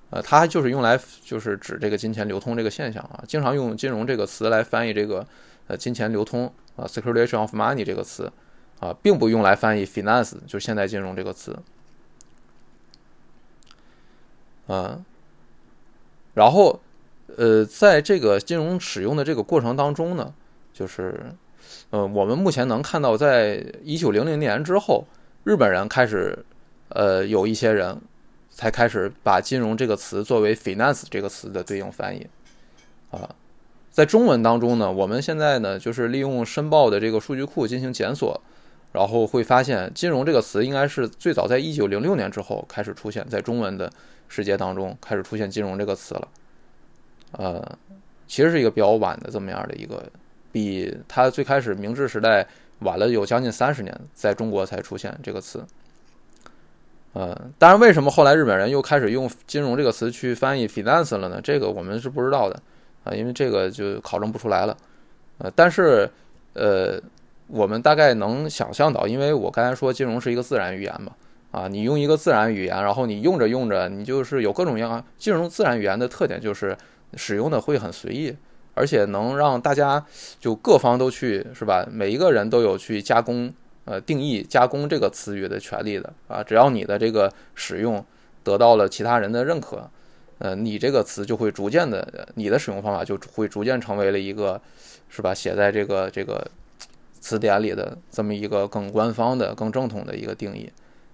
[0.10, 5.24] 呃，它就是用来就是指这个金钱流通这个现象啊，经常用金融这个词来翻译这个
[5.68, 8.34] 呃金钱流通啊，circulation of money 这个词
[8.80, 11.56] 啊，并不用来翻译 finance 就是现代金融这个词
[14.70, 15.04] 啊。
[16.34, 16.80] 然后
[17.36, 20.34] 呃，在这个金融使用的这个过程当中呢，
[20.72, 21.20] 就是
[21.90, 25.06] 呃，我们目前能看到，在一九零零年之后，
[25.44, 26.46] 日本人开始
[26.88, 28.00] 呃有一些人。
[28.52, 32.28] 才开始把金融这个词作为 finance 这个词的对应翻译，
[33.10, 33.34] 啊，
[33.90, 38.42] 在中文当中呢，我们现在呢就是利用申报的这个数据库进行检索，
[38.92, 43.90] 然后会发现金融这个词应该是最早在一九零六年之后开始出现在中文的
[44.30, 46.28] 世界当中开始出现金融这个词了，
[47.32, 47.78] 呃，
[48.28, 50.02] 其实是一个比较晚的这么样的一个，
[50.52, 52.48] 比它最开始明治时代
[52.80, 55.66] 晚了有将近三十年，在中国才出现这个词。
[57.14, 61.42] 呃，当然，为什么后来日本人又开始用金融这个词去翻译 finance 了呢？
[61.44, 62.62] 这个我们是不知道的
[63.04, 64.78] 啊，因为这个就考证不出来了。
[65.40, 66.08] 呃，但是
[66.54, 67.02] 呃，
[67.48, 71.12] 我们大概能想象到，因为我刚才说金融是一个自然语言嘛，
[71.52, 76.78] 啊，你用一个自然语言，然后你用着用着，你就是有各种各样金融自然语言的特点，就是
[77.16, 78.36] 使用的会很随意，
[78.74, 80.06] 而且能让大家
[80.40, 81.88] 就各方都去是吧？
[81.92, 83.54] 每一个人都有去加工。
[83.86, 88.06] 呃，定义加工这个词语的权利的啊，只要你的这个使用
[88.44, 89.90] 得到了其他人的认可，
[90.38, 94.62] 呃，你这个词就会逐渐的，你的使用方法就会逐渐成为了一个，
[95.08, 95.34] 是吧？
[95.34, 96.46] 写在这个这个
[97.20, 100.72] 词典里的这么一个更官方的、更正统的一个定义。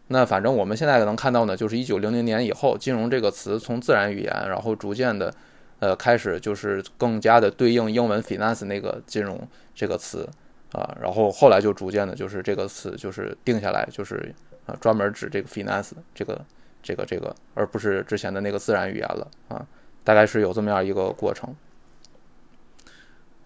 [0.08, 5.34] 那反正我们现在能看到呢，就是一九零零年以后，金融这个词从自然语言，然后逐渐的，
[5.80, 10.28] 呃，开始就是更加的对应英文 finance 那个金融这个词。
[10.72, 16.42] 啊，然后后来就逐渐的，就是这个词就是定下来，就是啊，专门指这个 finance 这个
[16.84, 19.66] 这个这个，而不是之前的那个自然语言了啊，
[20.04, 21.56] 大概是有这么样一个过程。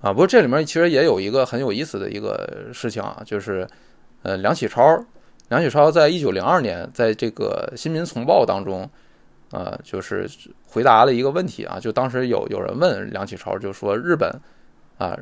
[0.02, 3.68] 啊，不过这里面其实也有一个很有意思的一个事情啊，就是
[4.24, 5.06] 呃，梁启超，
[5.50, 8.90] 梁启超在一九零二年在这个《新民丛报》当中，
[9.52, 10.30] 呃，就是
[10.66, 14.34] 回答了一个问题啊，就当时有有人问梁启超，就说日本
[14.98, 15.18] 啊。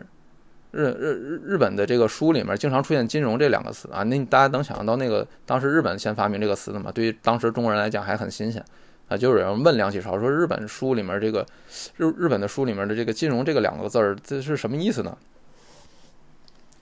[0.74, 6.92] 日日日日本的这个书里面经常出现“金融”这两个词啊，那大家能想象到那个当时日本先发明这个词的吗？
[6.94, 8.64] 对于当时中国人来讲还很新鲜
[9.08, 9.16] 啊。
[9.18, 11.44] 就有人问梁启超说：“日本书里面这个
[11.96, 15.18] 日日本的书里面的这个‘金融’这个两个字儿，这是什么意思呢？”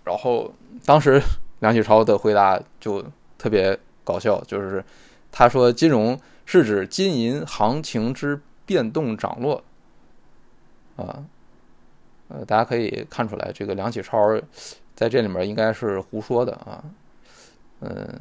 [0.04, 0.52] 然后
[0.84, 1.22] 当时
[1.60, 3.06] 梁启超的回答就
[3.46, 4.84] 特别搞笑，就是
[5.32, 9.64] 他说：“金融是指金银行情之变动涨落
[10.96, 11.24] 啊。”
[12.28, 14.18] 呃，大家可以看出来，这个梁启超
[14.96, 16.84] 在这里面应该是胡说的啊。
[17.82, 18.20] 嗯，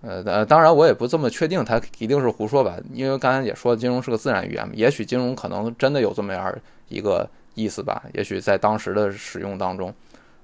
[0.00, 2.78] 呃，当然我也不这么确定，他一定是胡说吧？
[2.94, 6.50] 因为刚才也说，金融是个自然语言，也许金融可能真的有这么样
[6.88, 8.02] 一个意思吧？
[8.14, 9.94] 也许在当时的使用当中，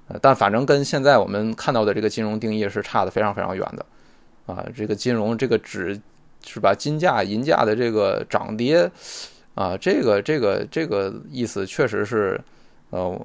[0.08, 3.86] 呃，但反正跟现在我们看到的这个金融定义是差的非常非常远的，
[4.46, 6.00] 啊，这个金融这个指
[6.44, 6.74] 是吧？
[6.74, 8.90] 金价、银价的这个涨跌，
[9.54, 12.40] 啊，这个这个这个意思确实是，
[12.90, 13.20] 呃，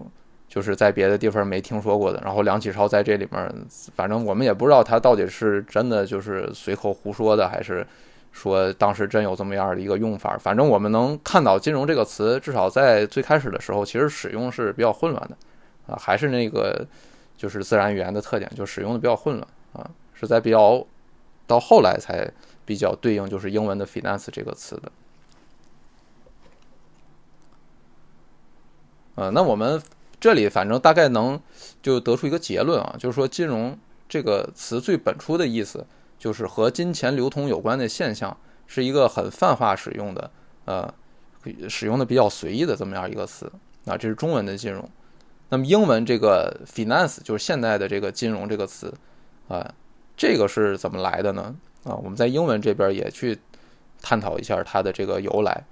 [0.48, 2.22] 就是在别的地方没听说过的。
[2.24, 3.52] 然后梁启超在这里面，
[3.96, 7.86] 反正我们也不知道他到底是真的就是随口胡说的，还是
[8.32, 10.38] 说当时真有这么样的一个用法。
[10.38, 15.36] 反正我们能看到“金融”这个词，至少在最开始的时候，其实使用是比较混乱的。
[15.88, 16.86] 啊，还是那个，
[17.36, 20.86] 就是自然语言的特点，就使用的比较混乱啊，是在比较
[21.48, 22.32] 到后来才
[22.66, 24.92] 比较对应，就是英文的 finance 这个词的。
[29.16, 29.82] 呃，那我们
[30.20, 31.42] 这里反正大概能
[31.82, 33.76] 就得出一个结论啊，就是说金融
[34.08, 35.88] 这个词最本初的意思，
[36.20, 40.30] 就是和金钱流通有关的现象，是一个很泛化使用的，
[40.66, 40.94] 呃，
[41.68, 43.52] 使用的比较随意的这么样一个词
[43.86, 44.88] 啊，这是中文的金融。
[45.50, 48.94] 那么英文这个 finance 就是现代的这个金融这个词，
[49.48, 49.74] 啊，
[50.18, 51.56] 这个是怎么来的呢？
[51.84, 53.38] 啊，我们在英文这边也去
[54.02, 55.64] 探讨一下它的这个由来。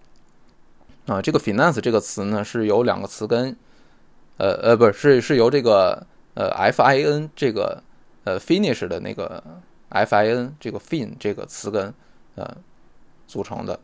[1.08, 3.56] 啊，这个 finance 这个词呢是由两个词根，
[4.38, 6.06] 呃呃，不是是由这个
[6.36, 7.84] 呃 f i n 这个
[8.24, 9.44] 呃 finish 的那个
[9.90, 11.94] f i n 这个 fin 这个词根
[12.36, 12.56] 呃
[13.28, 13.80] 组成的。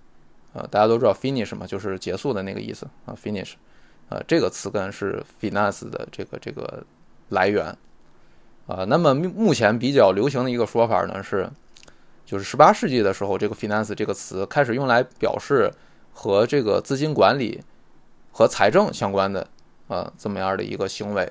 [0.53, 3.53] 呃，大家都知道 finish 嘛，就是结束的那个意思啊，finish。
[4.09, 6.83] 呃，这个词根是 finance 的这个这个
[7.29, 7.73] 来源，
[8.71, 11.49] 啊，那么目前比较流行的一个说法呢是，
[12.25, 15.69] 就是十八世纪的时候，这个 finance 这个词开始用来表示
[16.13, 17.61] 和这个资金管理
[18.31, 19.45] 和财政相关的
[19.89, 21.29] 啊这么样的一个行为，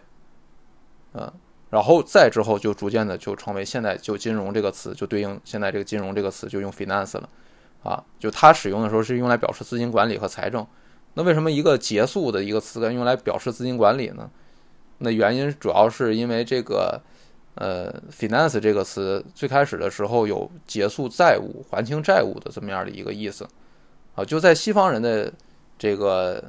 [1.14, 1.32] 嗯，
[1.70, 7.26] 然后再之后就逐渐的就成为现在就金融这个词就对应现在这个金融这个词就用 finance 了，
[7.82, 10.66] 啊，就它使用的时候是用来表示资金管理和财政。
[11.14, 14.30] 那为什么一个结束的一个词根用来表示资金管理呢？
[14.98, 17.00] 那原因主要是因为这个，
[17.56, 23.46] 呃，finance 这个词最开始的时候有结束债务、还清债务的这么样的一个意思，
[24.14, 25.32] 啊，就在西方人的
[25.78, 26.42] 这个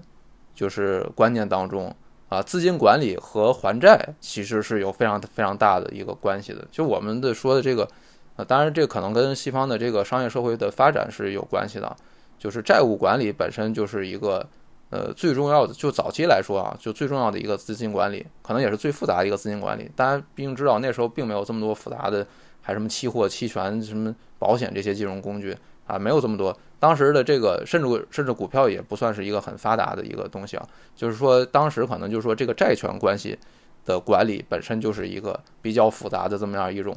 [0.53, 1.93] 就是观念当中
[2.29, 6.65] 啊，资金管理和还债其实是有非常非常大的一个关系的。
[6.71, 7.87] 就我们的说的这个，
[8.35, 11.95] 啊，当然这可能跟西方的这个商业社会的发展是有关系的。
[12.37, 14.43] 就是债务管理本身就是一个，
[14.91, 15.73] 呃，最重要的。
[15.73, 19.89] 就早期来说啊，就最重要的一个资金管理，可能也是最复杂的一个资金管理。
[19.95, 22.27] 大家毕竟知道，那时候并没有这么多复杂的，
[22.61, 26.55] 还什么期货、期权、什么保险这些金融工具啊，没有这么多。
[26.77, 30.67] 当时的这个，甚至甚至股票也不算是一个很发达的一个东西啊。
[30.93, 33.39] 就是说，当时可能就是说，这个债权关系
[33.85, 36.93] 的管理本身就是一个比较复杂的这么样一种，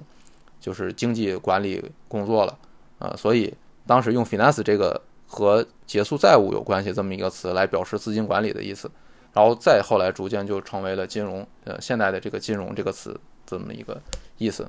[0.59, 2.59] 就是经济管理工作了
[2.99, 3.15] 啊。
[3.17, 3.55] 所以
[3.87, 5.01] 当时用 finance 这个。
[5.27, 8.91] 和结束债务有关系这么一个词来表示资金管理的意思，
[9.33, 14.01] 然后再后来逐渐就成为了金融，呃，现代的这个金融这个词这么一个
[14.39, 14.69] 意思。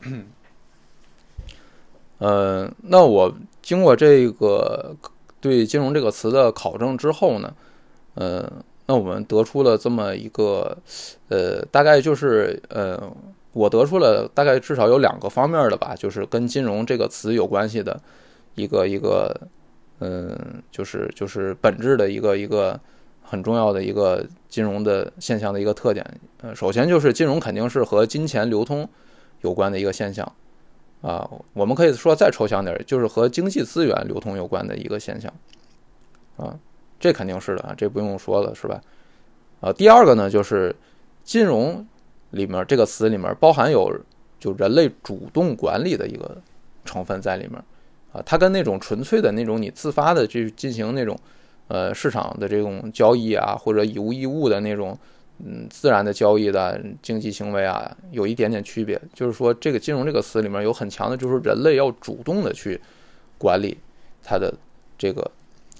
[2.18, 4.94] 呃，那我经过这个
[5.40, 7.54] 对金融这个词的考证之后呢，
[8.14, 8.52] 呃，
[8.86, 10.78] 那我们得出了这么一个，
[11.28, 13.12] 呃，大概就是呃。
[13.56, 17.98] 我得出了大概至少有两个方面的吧，就是跟金融这个词有关系的
[18.54, 19.34] 一个一个，
[20.00, 22.78] 嗯，就是就是本质的一个一个
[23.22, 26.04] 很重要的一个金融的现象的一个特点。
[26.42, 28.86] 呃，首先就是金融肯定是和金钱流通
[29.40, 30.30] 有关的一个现象
[31.00, 35.32] 啊，我们可以说再抽象点，就是和经济资源流通有关的一个现象
[36.36, 36.54] 啊，
[37.00, 38.82] 这肯定是的啊，这不用说了是吧？
[39.62, 40.76] 啊，第二个呢就是
[41.24, 41.86] 金融。
[42.30, 43.92] 里面这个词里面包含有
[44.38, 46.36] 就人类主动管理的一个
[46.84, 47.56] 成分在里面，
[48.12, 51.18] 啊，它跟那种纯粹的那种你自发的去进行那种
[51.68, 54.98] 呃市场的这种交易啊，或者以物易物的那种
[55.38, 59.00] 嗯自然的交易的经济行为啊，有一点点区别。
[59.14, 62.80] 就是说，这个金融这个词里面有很强的，就是人类要主动的去
[63.38, 63.78] 管理
[64.22, 64.52] 它的
[64.98, 65.30] 这个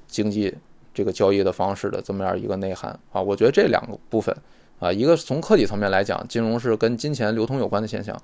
[0.06, 0.54] 经济
[0.94, 3.20] 这个交易的方式的这么样一个内涵啊。
[3.20, 4.34] 我觉得这两个部分。
[4.78, 8.14] 啊，一个是从客体层面来讲，金融是跟金钱流通有关的现象；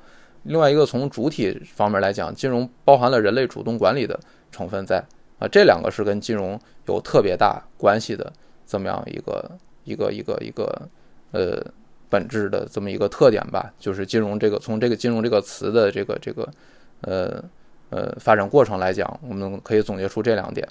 [0.42, 4.18] 另外一个从主体方面来讲，金融包含了人类主动管理的
[4.50, 5.02] 成分在。
[5.38, 8.32] 啊，这两个是跟金融有特别大关系的
[8.66, 9.50] 这么样一个
[9.84, 10.88] 一个一个一个
[11.32, 11.60] 呃
[12.08, 13.72] 本质的这么一个特点吧。
[13.78, 16.48] 就是金融这个从这个金融这个词的这个这个
[17.00, 17.42] 呃
[17.90, 20.68] 呃发展过程来讲，我们可以总结出这两点。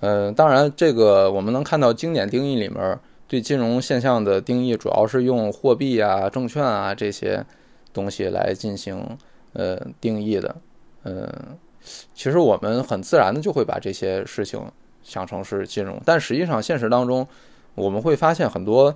[0.00, 2.98] 嗯，当然，这个我们能看到经典定义里面
[3.28, 7.44] 对金融现象的定义，主要是用货币啊、证券啊这些，
[7.92, 9.04] 东西来进行
[9.52, 10.56] 呃定义的，
[11.04, 11.28] 嗯，
[12.14, 14.60] 其实我们很自然的就会把这些事情
[15.02, 17.26] 想成是金融，但实际上现实当中
[17.74, 18.94] 我们会发现很多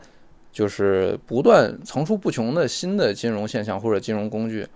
[0.53, 4.67] 就是不断层出不穷的新的金融现象或者金融工具。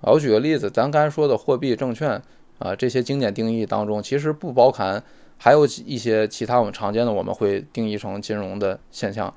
[0.00, 2.22] 我举个例子，咱刚才说的货币、证券
[2.58, 5.02] 啊这些经典定义当中，其实不包含
[5.38, 9.32] 还有一些其他我们常见的我们会定义成金融的现象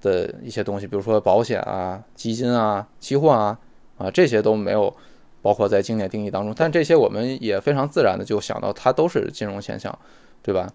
[0.00, 3.58] 的一些东西，比如说保险啊、基金啊、期货啊。
[3.98, 4.94] 啊，这些都没有
[5.40, 9.98] 包括在经典定义当中，但这些我们也非常自然的就想到它都是金融现象，
[10.42, 10.68] 对吧？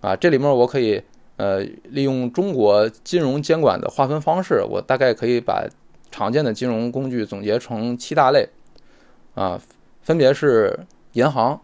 [0.00, 1.02] 啊，这里面我可以
[1.36, 1.60] 呃
[1.90, 5.68] 利用中国金融监管的划分方式，我大概可以把
[6.10, 8.48] 常见的金融工具总结成七大类，
[9.34, 9.60] 啊，
[10.00, 11.60] 分别是银行、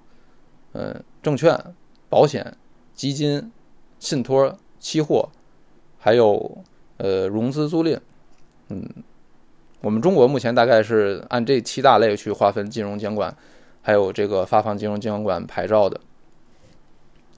[0.74, 1.58] 嗯证券、
[2.09, 2.56] 保险、
[2.94, 3.50] 基金、
[3.98, 5.28] 信托、期货，
[5.98, 6.59] 还有
[6.96, 7.98] 呃融资租赁，
[8.68, 8.86] 嗯。
[9.80, 13.32] 我们中国目前大概是按这七大类去划分金融监管，
[13.80, 16.00] 还有这个发放金融监管牌照的。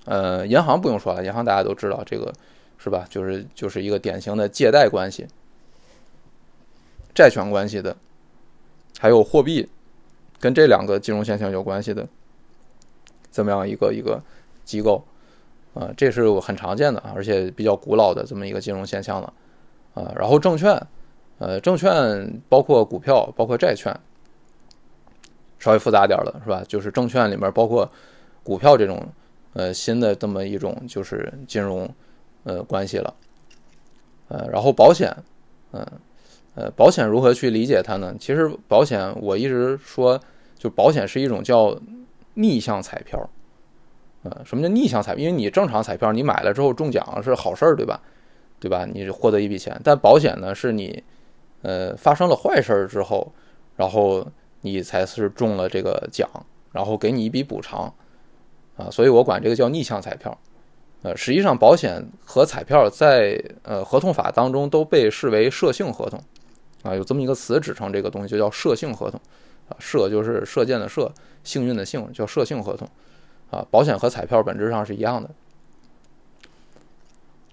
[0.07, 2.33] 呃，银行不用说了，银行大家都知道，这个
[2.79, 3.05] 是吧？
[3.11, 5.27] 就是就是一个典型的借贷关系、
[7.15, 7.95] 债权关系的，
[8.99, 9.69] 还有货币，
[10.39, 12.09] 跟这两个金融现象有关系的，
[13.31, 14.23] 这么样一个一个
[14.71, 15.05] 机构
[15.75, 19.33] 啊，这是很常见的，而且比较古老的这么一个金融现象了
[19.95, 20.13] 啊。
[20.17, 20.81] 然后证券。
[21.43, 23.99] 呃，证券包括股票，包括债券，
[25.59, 26.63] 稍微复杂点了，是吧？
[26.69, 27.91] 就是证券里面包括
[28.43, 29.09] 股票这种
[29.55, 31.89] 呃新的这么一种就是金融
[32.45, 33.15] 呃关系了。
[34.29, 35.11] 呃，然后保险，
[35.73, 35.87] 嗯
[36.57, 38.15] 呃，保险如何去理解它呢？
[38.21, 40.21] 其实保险我一直说，
[40.59, 41.75] 就保险是一种叫
[42.35, 43.19] 逆向彩票。
[44.23, 45.25] 呃，什么叫逆向彩票？
[45.25, 48.01] 因为你正常彩票你买了之后中奖是好事儿，对吧？
[48.59, 48.85] 对吧？
[48.85, 51.03] 你获得一笔钱，但保险呢是你。
[51.63, 53.31] 呃，发生了坏事儿之后，
[53.77, 54.27] 然后
[54.63, 56.27] 你才是中了这个奖，
[56.73, 57.93] 然后给你一笔补偿，
[58.79, 60.35] 啊，所以我管这个叫逆向彩票。
[61.03, 66.19] 呃，实际上保险和彩票在呃合同法当中都被视为射性合同，
[66.83, 69.21] 啊，有这么一个词指称这个东西就叫射性合同，
[69.69, 71.13] 啊，射就是射箭的射，
[71.45, 72.89] 幸运的幸，叫射性合同，
[73.51, 75.31] 啊，保险和彩票本质上是一样的。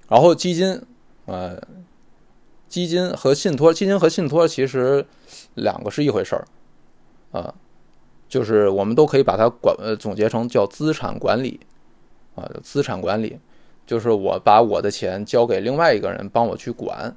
[0.08, 0.82] 然后基金，
[1.26, 1.62] 呃。
[2.70, 5.06] 基金和信托，基金和信托其实
[5.54, 6.46] 两个是一回事儿，
[7.32, 7.56] 啊，
[8.28, 11.62] 就是我们都可以把它管呃总结成叫资产管理，
[12.36, 13.40] 啊，资产管理
[13.86, 17.16] 就是我把我的钱交给另外一个人帮我去管，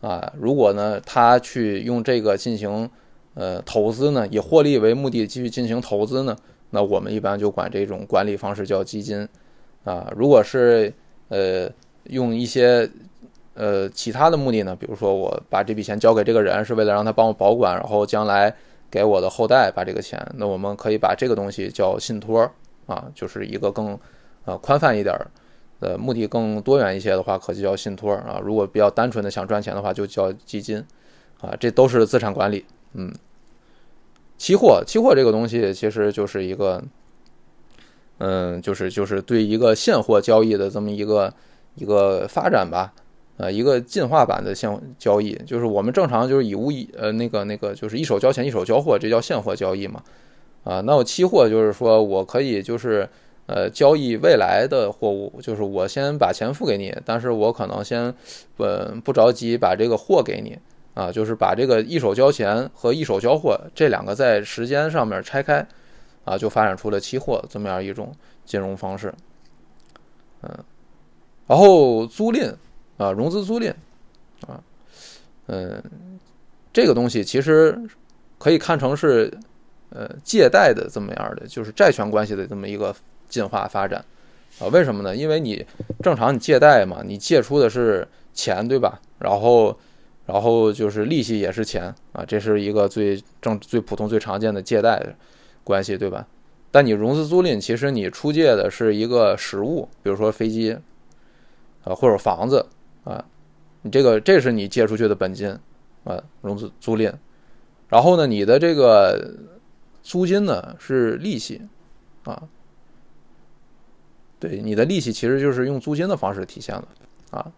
[0.00, 2.90] 啊，如果呢他去用这个进行
[3.34, 6.34] 呃投资呢，以获利为目的继续进行投资呢，
[6.70, 9.28] 那我们一般就管这种管理方式叫基金，
[9.84, 10.92] 啊，如果是
[11.28, 11.70] 呃
[12.04, 12.88] 用一些。
[13.58, 14.76] 呃，其他的目的呢？
[14.78, 18.54] 比如说，我把这笔钱交给这个人，是为了让他帮我保管，然后将来
[18.90, 20.22] 给我的后代把这个钱。
[20.34, 22.42] 那我们可以把这个东西叫信托
[22.84, 23.98] 啊，就是一个更
[24.44, 25.26] 呃宽泛一点儿，
[25.80, 28.38] 呃，目的更多元一些的话，可就叫信托啊。
[28.44, 30.84] 如果比较单纯的想赚钱的话，就叫基金
[31.40, 31.56] 啊。
[31.58, 32.62] 这都是资产管理。
[32.92, 33.10] 嗯，
[34.36, 36.82] 期货，期货这个东西其实就是一个，
[38.18, 41.32] 嗯，就是就是对一个现货交易的这么一个
[41.74, 42.92] 一个发展吧。
[43.38, 50.02] 呃，一个进化版的现交易，就是我们正常就是以物易，呃，那个那个就是一手交钱一手交货，这叫现货交易嘛。
[50.64, 53.06] 啊，那我期货就是说我可以就是
[53.44, 58.14] 呃交易未来的货物，就是我先把钱付给你，但是我可能先
[58.56, 60.58] 呃不着急把这个货给你
[60.96, 65.64] 啊，就是把这个一手交钱和一手交货这两个在时间上面拆开
[66.24, 68.12] 啊，就发展出了期货这么样一种
[68.44, 69.14] 金融方式。
[70.42, 70.50] 嗯，
[71.46, 72.52] 然后租赁。
[72.98, 73.70] 啊，融资租赁，
[74.46, 74.58] 啊，
[75.48, 75.82] 嗯，
[76.72, 77.78] 这个东西其实
[78.38, 79.30] 可以看成是
[79.90, 82.96] 呃借贷的这么样的，就是债权关系的这么一个
[83.28, 84.02] 进化发展
[84.58, 84.64] 啊。
[84.68, 85.14] 为什么呢？
[85.14, 85.62] 因为你
[86.02, 88.98] 正常你借贷嘛，你借出的是钱，对吧？
[89.18, 89.78] 然后
[90.26, 95.02] 然后就是利息也是钱啊，这是一个最正最普通最常见的借贷
[95.64, 96.26] 关系，对吧？
[96.70, 100.76] 但你融资租赁，其实你出借的是一个实物，比如说飞机
[101.84, 102.66] 啊，或者房子。
[103.04, 103.24] 啊，
[103.82, 105.48] 你这个这是你借出去的本金，
[106.02, 107.14] 啊，融资租赁，
[107.88, 109.32] 然后呢，你的这个
[110.02, 111.62] 租金呢是利息，
[112.24, 112.42] 啊，
[114.40, 116.88] 对，你的利息其实就是用租金的方式体现了，
[117.30, 117.52] 啊，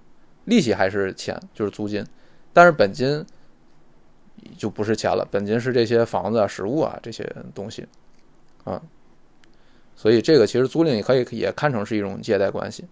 [0.44, 2.04] 利息还是钱，就是租金，
[2.58, 3.24] 但是本金
[4.56, 7.86] 就不是钱了，本金是这些房子啊、实物啊这些东西，
[8.64, 8.82] 啊，
[9.94, 12.84] 所以这个其实租赁也可以也看成是一种借贷关系。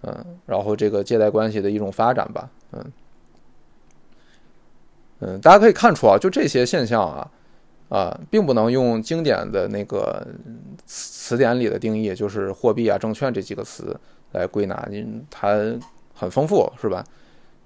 [0.00, 2.92] 嗯，然后这个借贷关系的一种发展吧，嗯，
[5.18, 7.30] 嗯，大家可以看出啊，就这些现象啊，
[7.90, 10.26] 啊，并不能用经典的那个
[10.86, 13.94] 词典里的定义，就是货币啊、证券这几个词
[14.32, 14.88] 来归纳，
[15.28, 15.78] 它
[16.14, 17.04] 很丰富，是吧？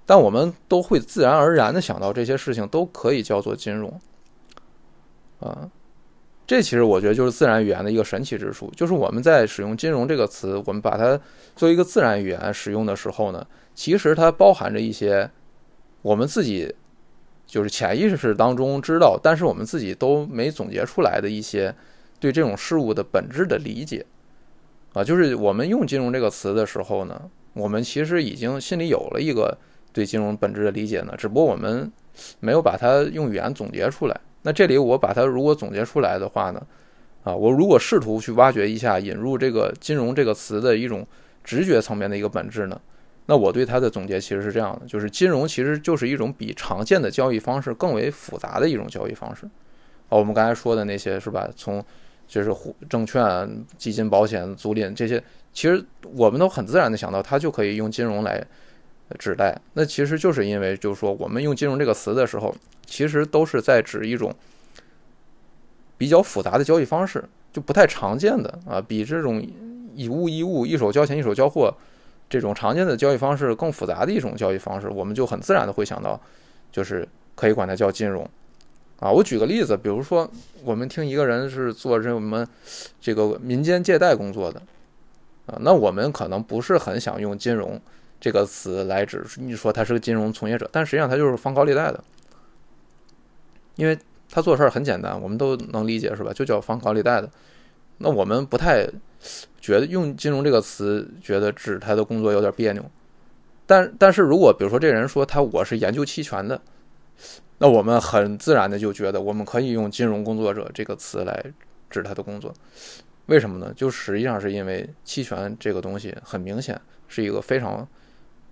[0.05, 3.99] 但我们都会自然而然的想到这些事情都可以叫做金融，
[5.39, 5.69] 啊，
[6.45, 11.19] 这其实我觉得就是自然语言的一个神奇之处，就是我们在使用“金融”这个词，我们把它
[11.55, 15.29] 作为一个自然语言使用的时候呢，其实它包含着一些
[16.01, 16.73] 我们自己。
[17.45, 21.75] 就是潜意识当中知道，但是我们自己都没总结出来的一些
[22.19, 24.03] 对这种事物的本质的理解
[24.93, 29.55] 啊，就是我们用“金融”这个词的时候呢，我们其实已经心里有了一个
[29.93, 31.89] 对金融本质的理解呢，只不过我们
[32.41, 34.21] 没有把它用语言总结出来。
[34.41, 36.61] 那这里我把它如果总结出来的话呢，
[37.23, 41.07] 啊，我如果试图去挖掘一下引入这个“金融”这个词的一种
[41.43, 42.81] 直觉层面的一个本质呢？
[43.27, 49.45] 那我对它的总结其实是这样的，就是金融其实就是一种比常见的交易方式更为复杂的一种交易方式。
[50.09, 51.49] 啊，我们刚才说的那些是吧？
[51.55, 51.81] 从
[52.27, 52.53] 就是
[52.89, 55.23] 证券、基金、保险、租赁这些，
[55.53, 55.81] 其实
[56.15, 58.45] 我们都很自然的想到它就可以用金融来
[59.17, 59.59] 指代。
[59.73, 62.55] 那其实就是因为就是说我们用金融这个词的时候，
[62.85, 64.33] 其实都是在指一种
[65.97, 69.45] 比较复杂的交易方式，就不太常见的啊，比这种
[69.95, 71.73] 以物易物、一手交钱一手交货。
[72.29, 76.19] 这种常见的交易方式更复杂的一种交易方式，我们就很自然的会想到，
[76.71, 78.27] 就是可以管它叫金融，
[78.99, 80.27] 啊，我举个例子，比如说
[80.63, 82.47] 我们听一个人是做这什么
[82.99, 84.59] 这个民间借贷工作的，
[85.45, 87.79] 啊，那我们可能不是很想用金融
[88.23, 92.01] 这个词来指你说他是个金融从业者，但实际上他就是放高利贷的，
[93.75, 93.99] 因为
[94.29, 96.31] 他做事儿很简单，我们都能理解是吧？
[96.31, 97.29] 就叫放高利贷的，
[97.97, 98.87] 那我们不太。
[99.61, 102.83] 觉得用“金融”这个词，觉得指他的工作有点别扭。
[103.65, 106.61] 但但是如果比如说这人说他我是研究期权的，
[107.59, 111.41] 那我们很自然的就觉得我们可以用“金融工作者”这个词来
[111.89, 112.53] 指他的工作。
[113.27, 113.71] 为什么呢？
[113.77, 117.87] 就实际上是因为期权这个东西很明显是一个非常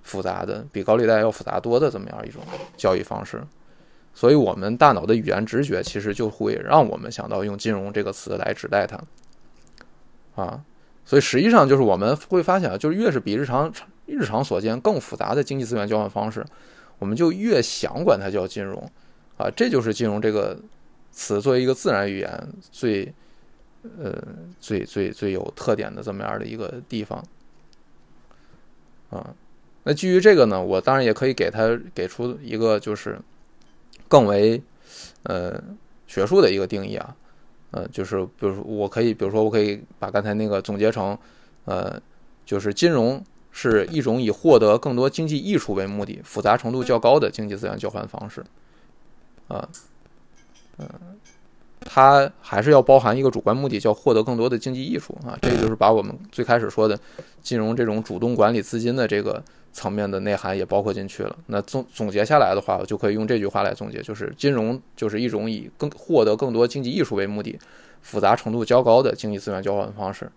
[0.04, 2.42] 复杂的，比高利贷要复杂多的这么样一种
[2.78, 3.44] 交易方式。
[4.14, 9.00] 所以我们大脑的语言直觉其实就会让我们想到用“金融”这个词来指代它。
[10.36, 10.64] 啊，
[11.06, 13.72] 所以实际上就是我们会发现啊，就是越是比日常
[14.06, 16.46] 日常所见更复杂的经济资源交换方式，
[17.00, 18.78] 我们就越想管它叫金融，
[19.38, 20.58] 啊，这就是金融这个
[21.12, 23.14] 词作为一个自然语言最
[23.98, 24.22] 呃
[24.60, 27.24] 最最最有特点的这么样的一个地方。
[29.10, 29.34] 啊，
[29.84, 33.20] 那基于这个呢，我当然也可以给它给出一个就是
[34.08, 34.62] 更为
[35.24, 35.62] 呃
[36.08, 37.16] 学术的一个定义啊。
[37.72, 41.18] 呃，就是比如，我可以，比如说，我可以把刚才那个总结成，
[41.64, 41.98] 呃，
[42.46, 48.44] 就是金融是一种以获得更多经济益处为目的、复杂程度较高的经济资源交换方式，
[49.48, 49.70] 啊，
[50.80, 50.90] 嗯，
[51.82, 55.38] 它还是要包含一个主观目的，叫获得更多的经济益处啊。
[55.42, 56.98] 这就是把我们最开始说的
[57.42, 59.44] 金融这种主动管理资金的这个。
[59.74, 61.34] 层面的内涵也包括进去了。
[61.46, 67.58] 那总总结下来的话，我就可以用这句话来总结，就是金融就是一种以更获得更多经济益处为目的、
[68.02, 70.30] 复杂程度较高的经济资源交换方式。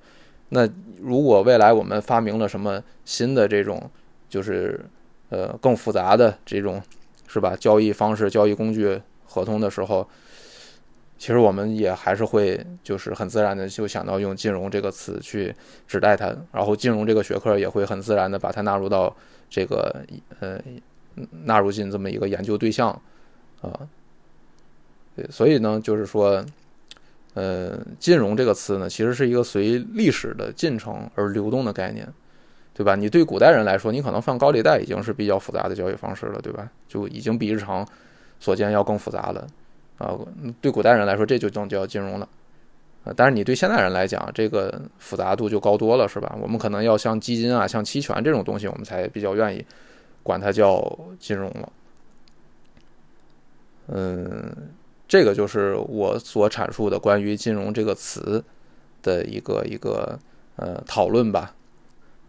[0.50, 0.68] 那
[1.02, 3.90] 如果未来我们发明了什么新的这种，
[4.30, 4.80] 就是
[5.30, 6.80] 呃更复杂的这种，
[7.26, 7.56] 是吧？
[7.58, 10.08] 交易方式、交易工具、合同的时候，
[11.24, 15.54] 其实我们也还是会就是很自然的就想到用金融这个词去
[15.88, 19.16] 指代它，然后金融这个学科也会很自然的把它纳入到。
[19.50, 20.04] 这个
[20.40, 20.60] 呃，
[21.44, 22.90] 纳入进这么一个研究对象
[23.60, 23.70] 啊，
[25.14, 26.44] 对，所以呢，就是说，
[27.34, 32.08] 呃，金融这个词呢，其实是一个随历史的进程而流动的概念，
[32.72, 32.96] 对吧？
[32.96, 36.68] 你对古代人来说，你可能放高利贷已经是比较复杂的交易方式了，对吧？
[36.88, 37.86] 就已经比日常
[38.40, 39.46] 所见要更复杂了
[39.98, 40.18] 啊。
[40.60, 42.28] 对古代人来说，这就能叫金融了。
[43.04, 46.36] 呃，但是你对现代人来讲，这个复杂度就高多了，是吧？
[46.40, 49.64] 我们可能要像基金啊、像期权这种东西，我们才比较愿意
[50.22, 51.72] 管它叫金融了。
[53.88, 54.50] 嗯，
[55.06, 58.42] 这个就是我所阐述的关于“金融”这个词
[59.02, 60.18] 的一个一个
[60.56, 61.54] 呃讨论吧。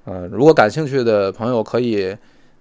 [0.03, 2.13] 呃，如果感兴趣的朋友可以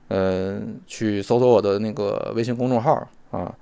[0.09, 3.53] 嗯去搜索我的那个微信公众号啊，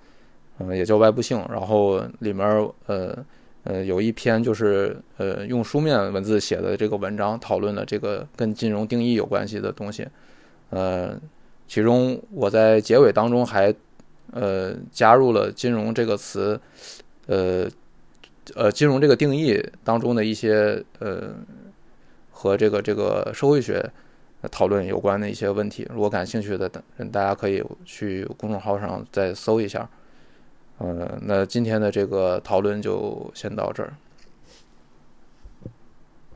[0.59, 2.47] 嗯，也叫外部性，然后里面
[2.87, 3.25] 呃。
[3.65, 10.05] 呃，有一篇就是呃用书面文字写的这个文章，讨论了这个跟金融定义有关系的东西。
[10.71, 11.17] 呃，
[11.69, 13.73] 其中我在结尾当中还
[14.33, 16.61] 呃加入了“金融”这个词，
[17.29, 17.69] 呃
[18.57, 21.31] 呃，金融这个定义当中的一些呃
[22.33, 23.89] 和这个这个社会学
[24.51, 25.87] 讨论有关的一些问题。
[25.95, 29.89] 如果感兴趣的人，大家可以去公众号上再搜一下。
[30.81, 33.95] 嗯，那今天的这个讨论就先到这儿。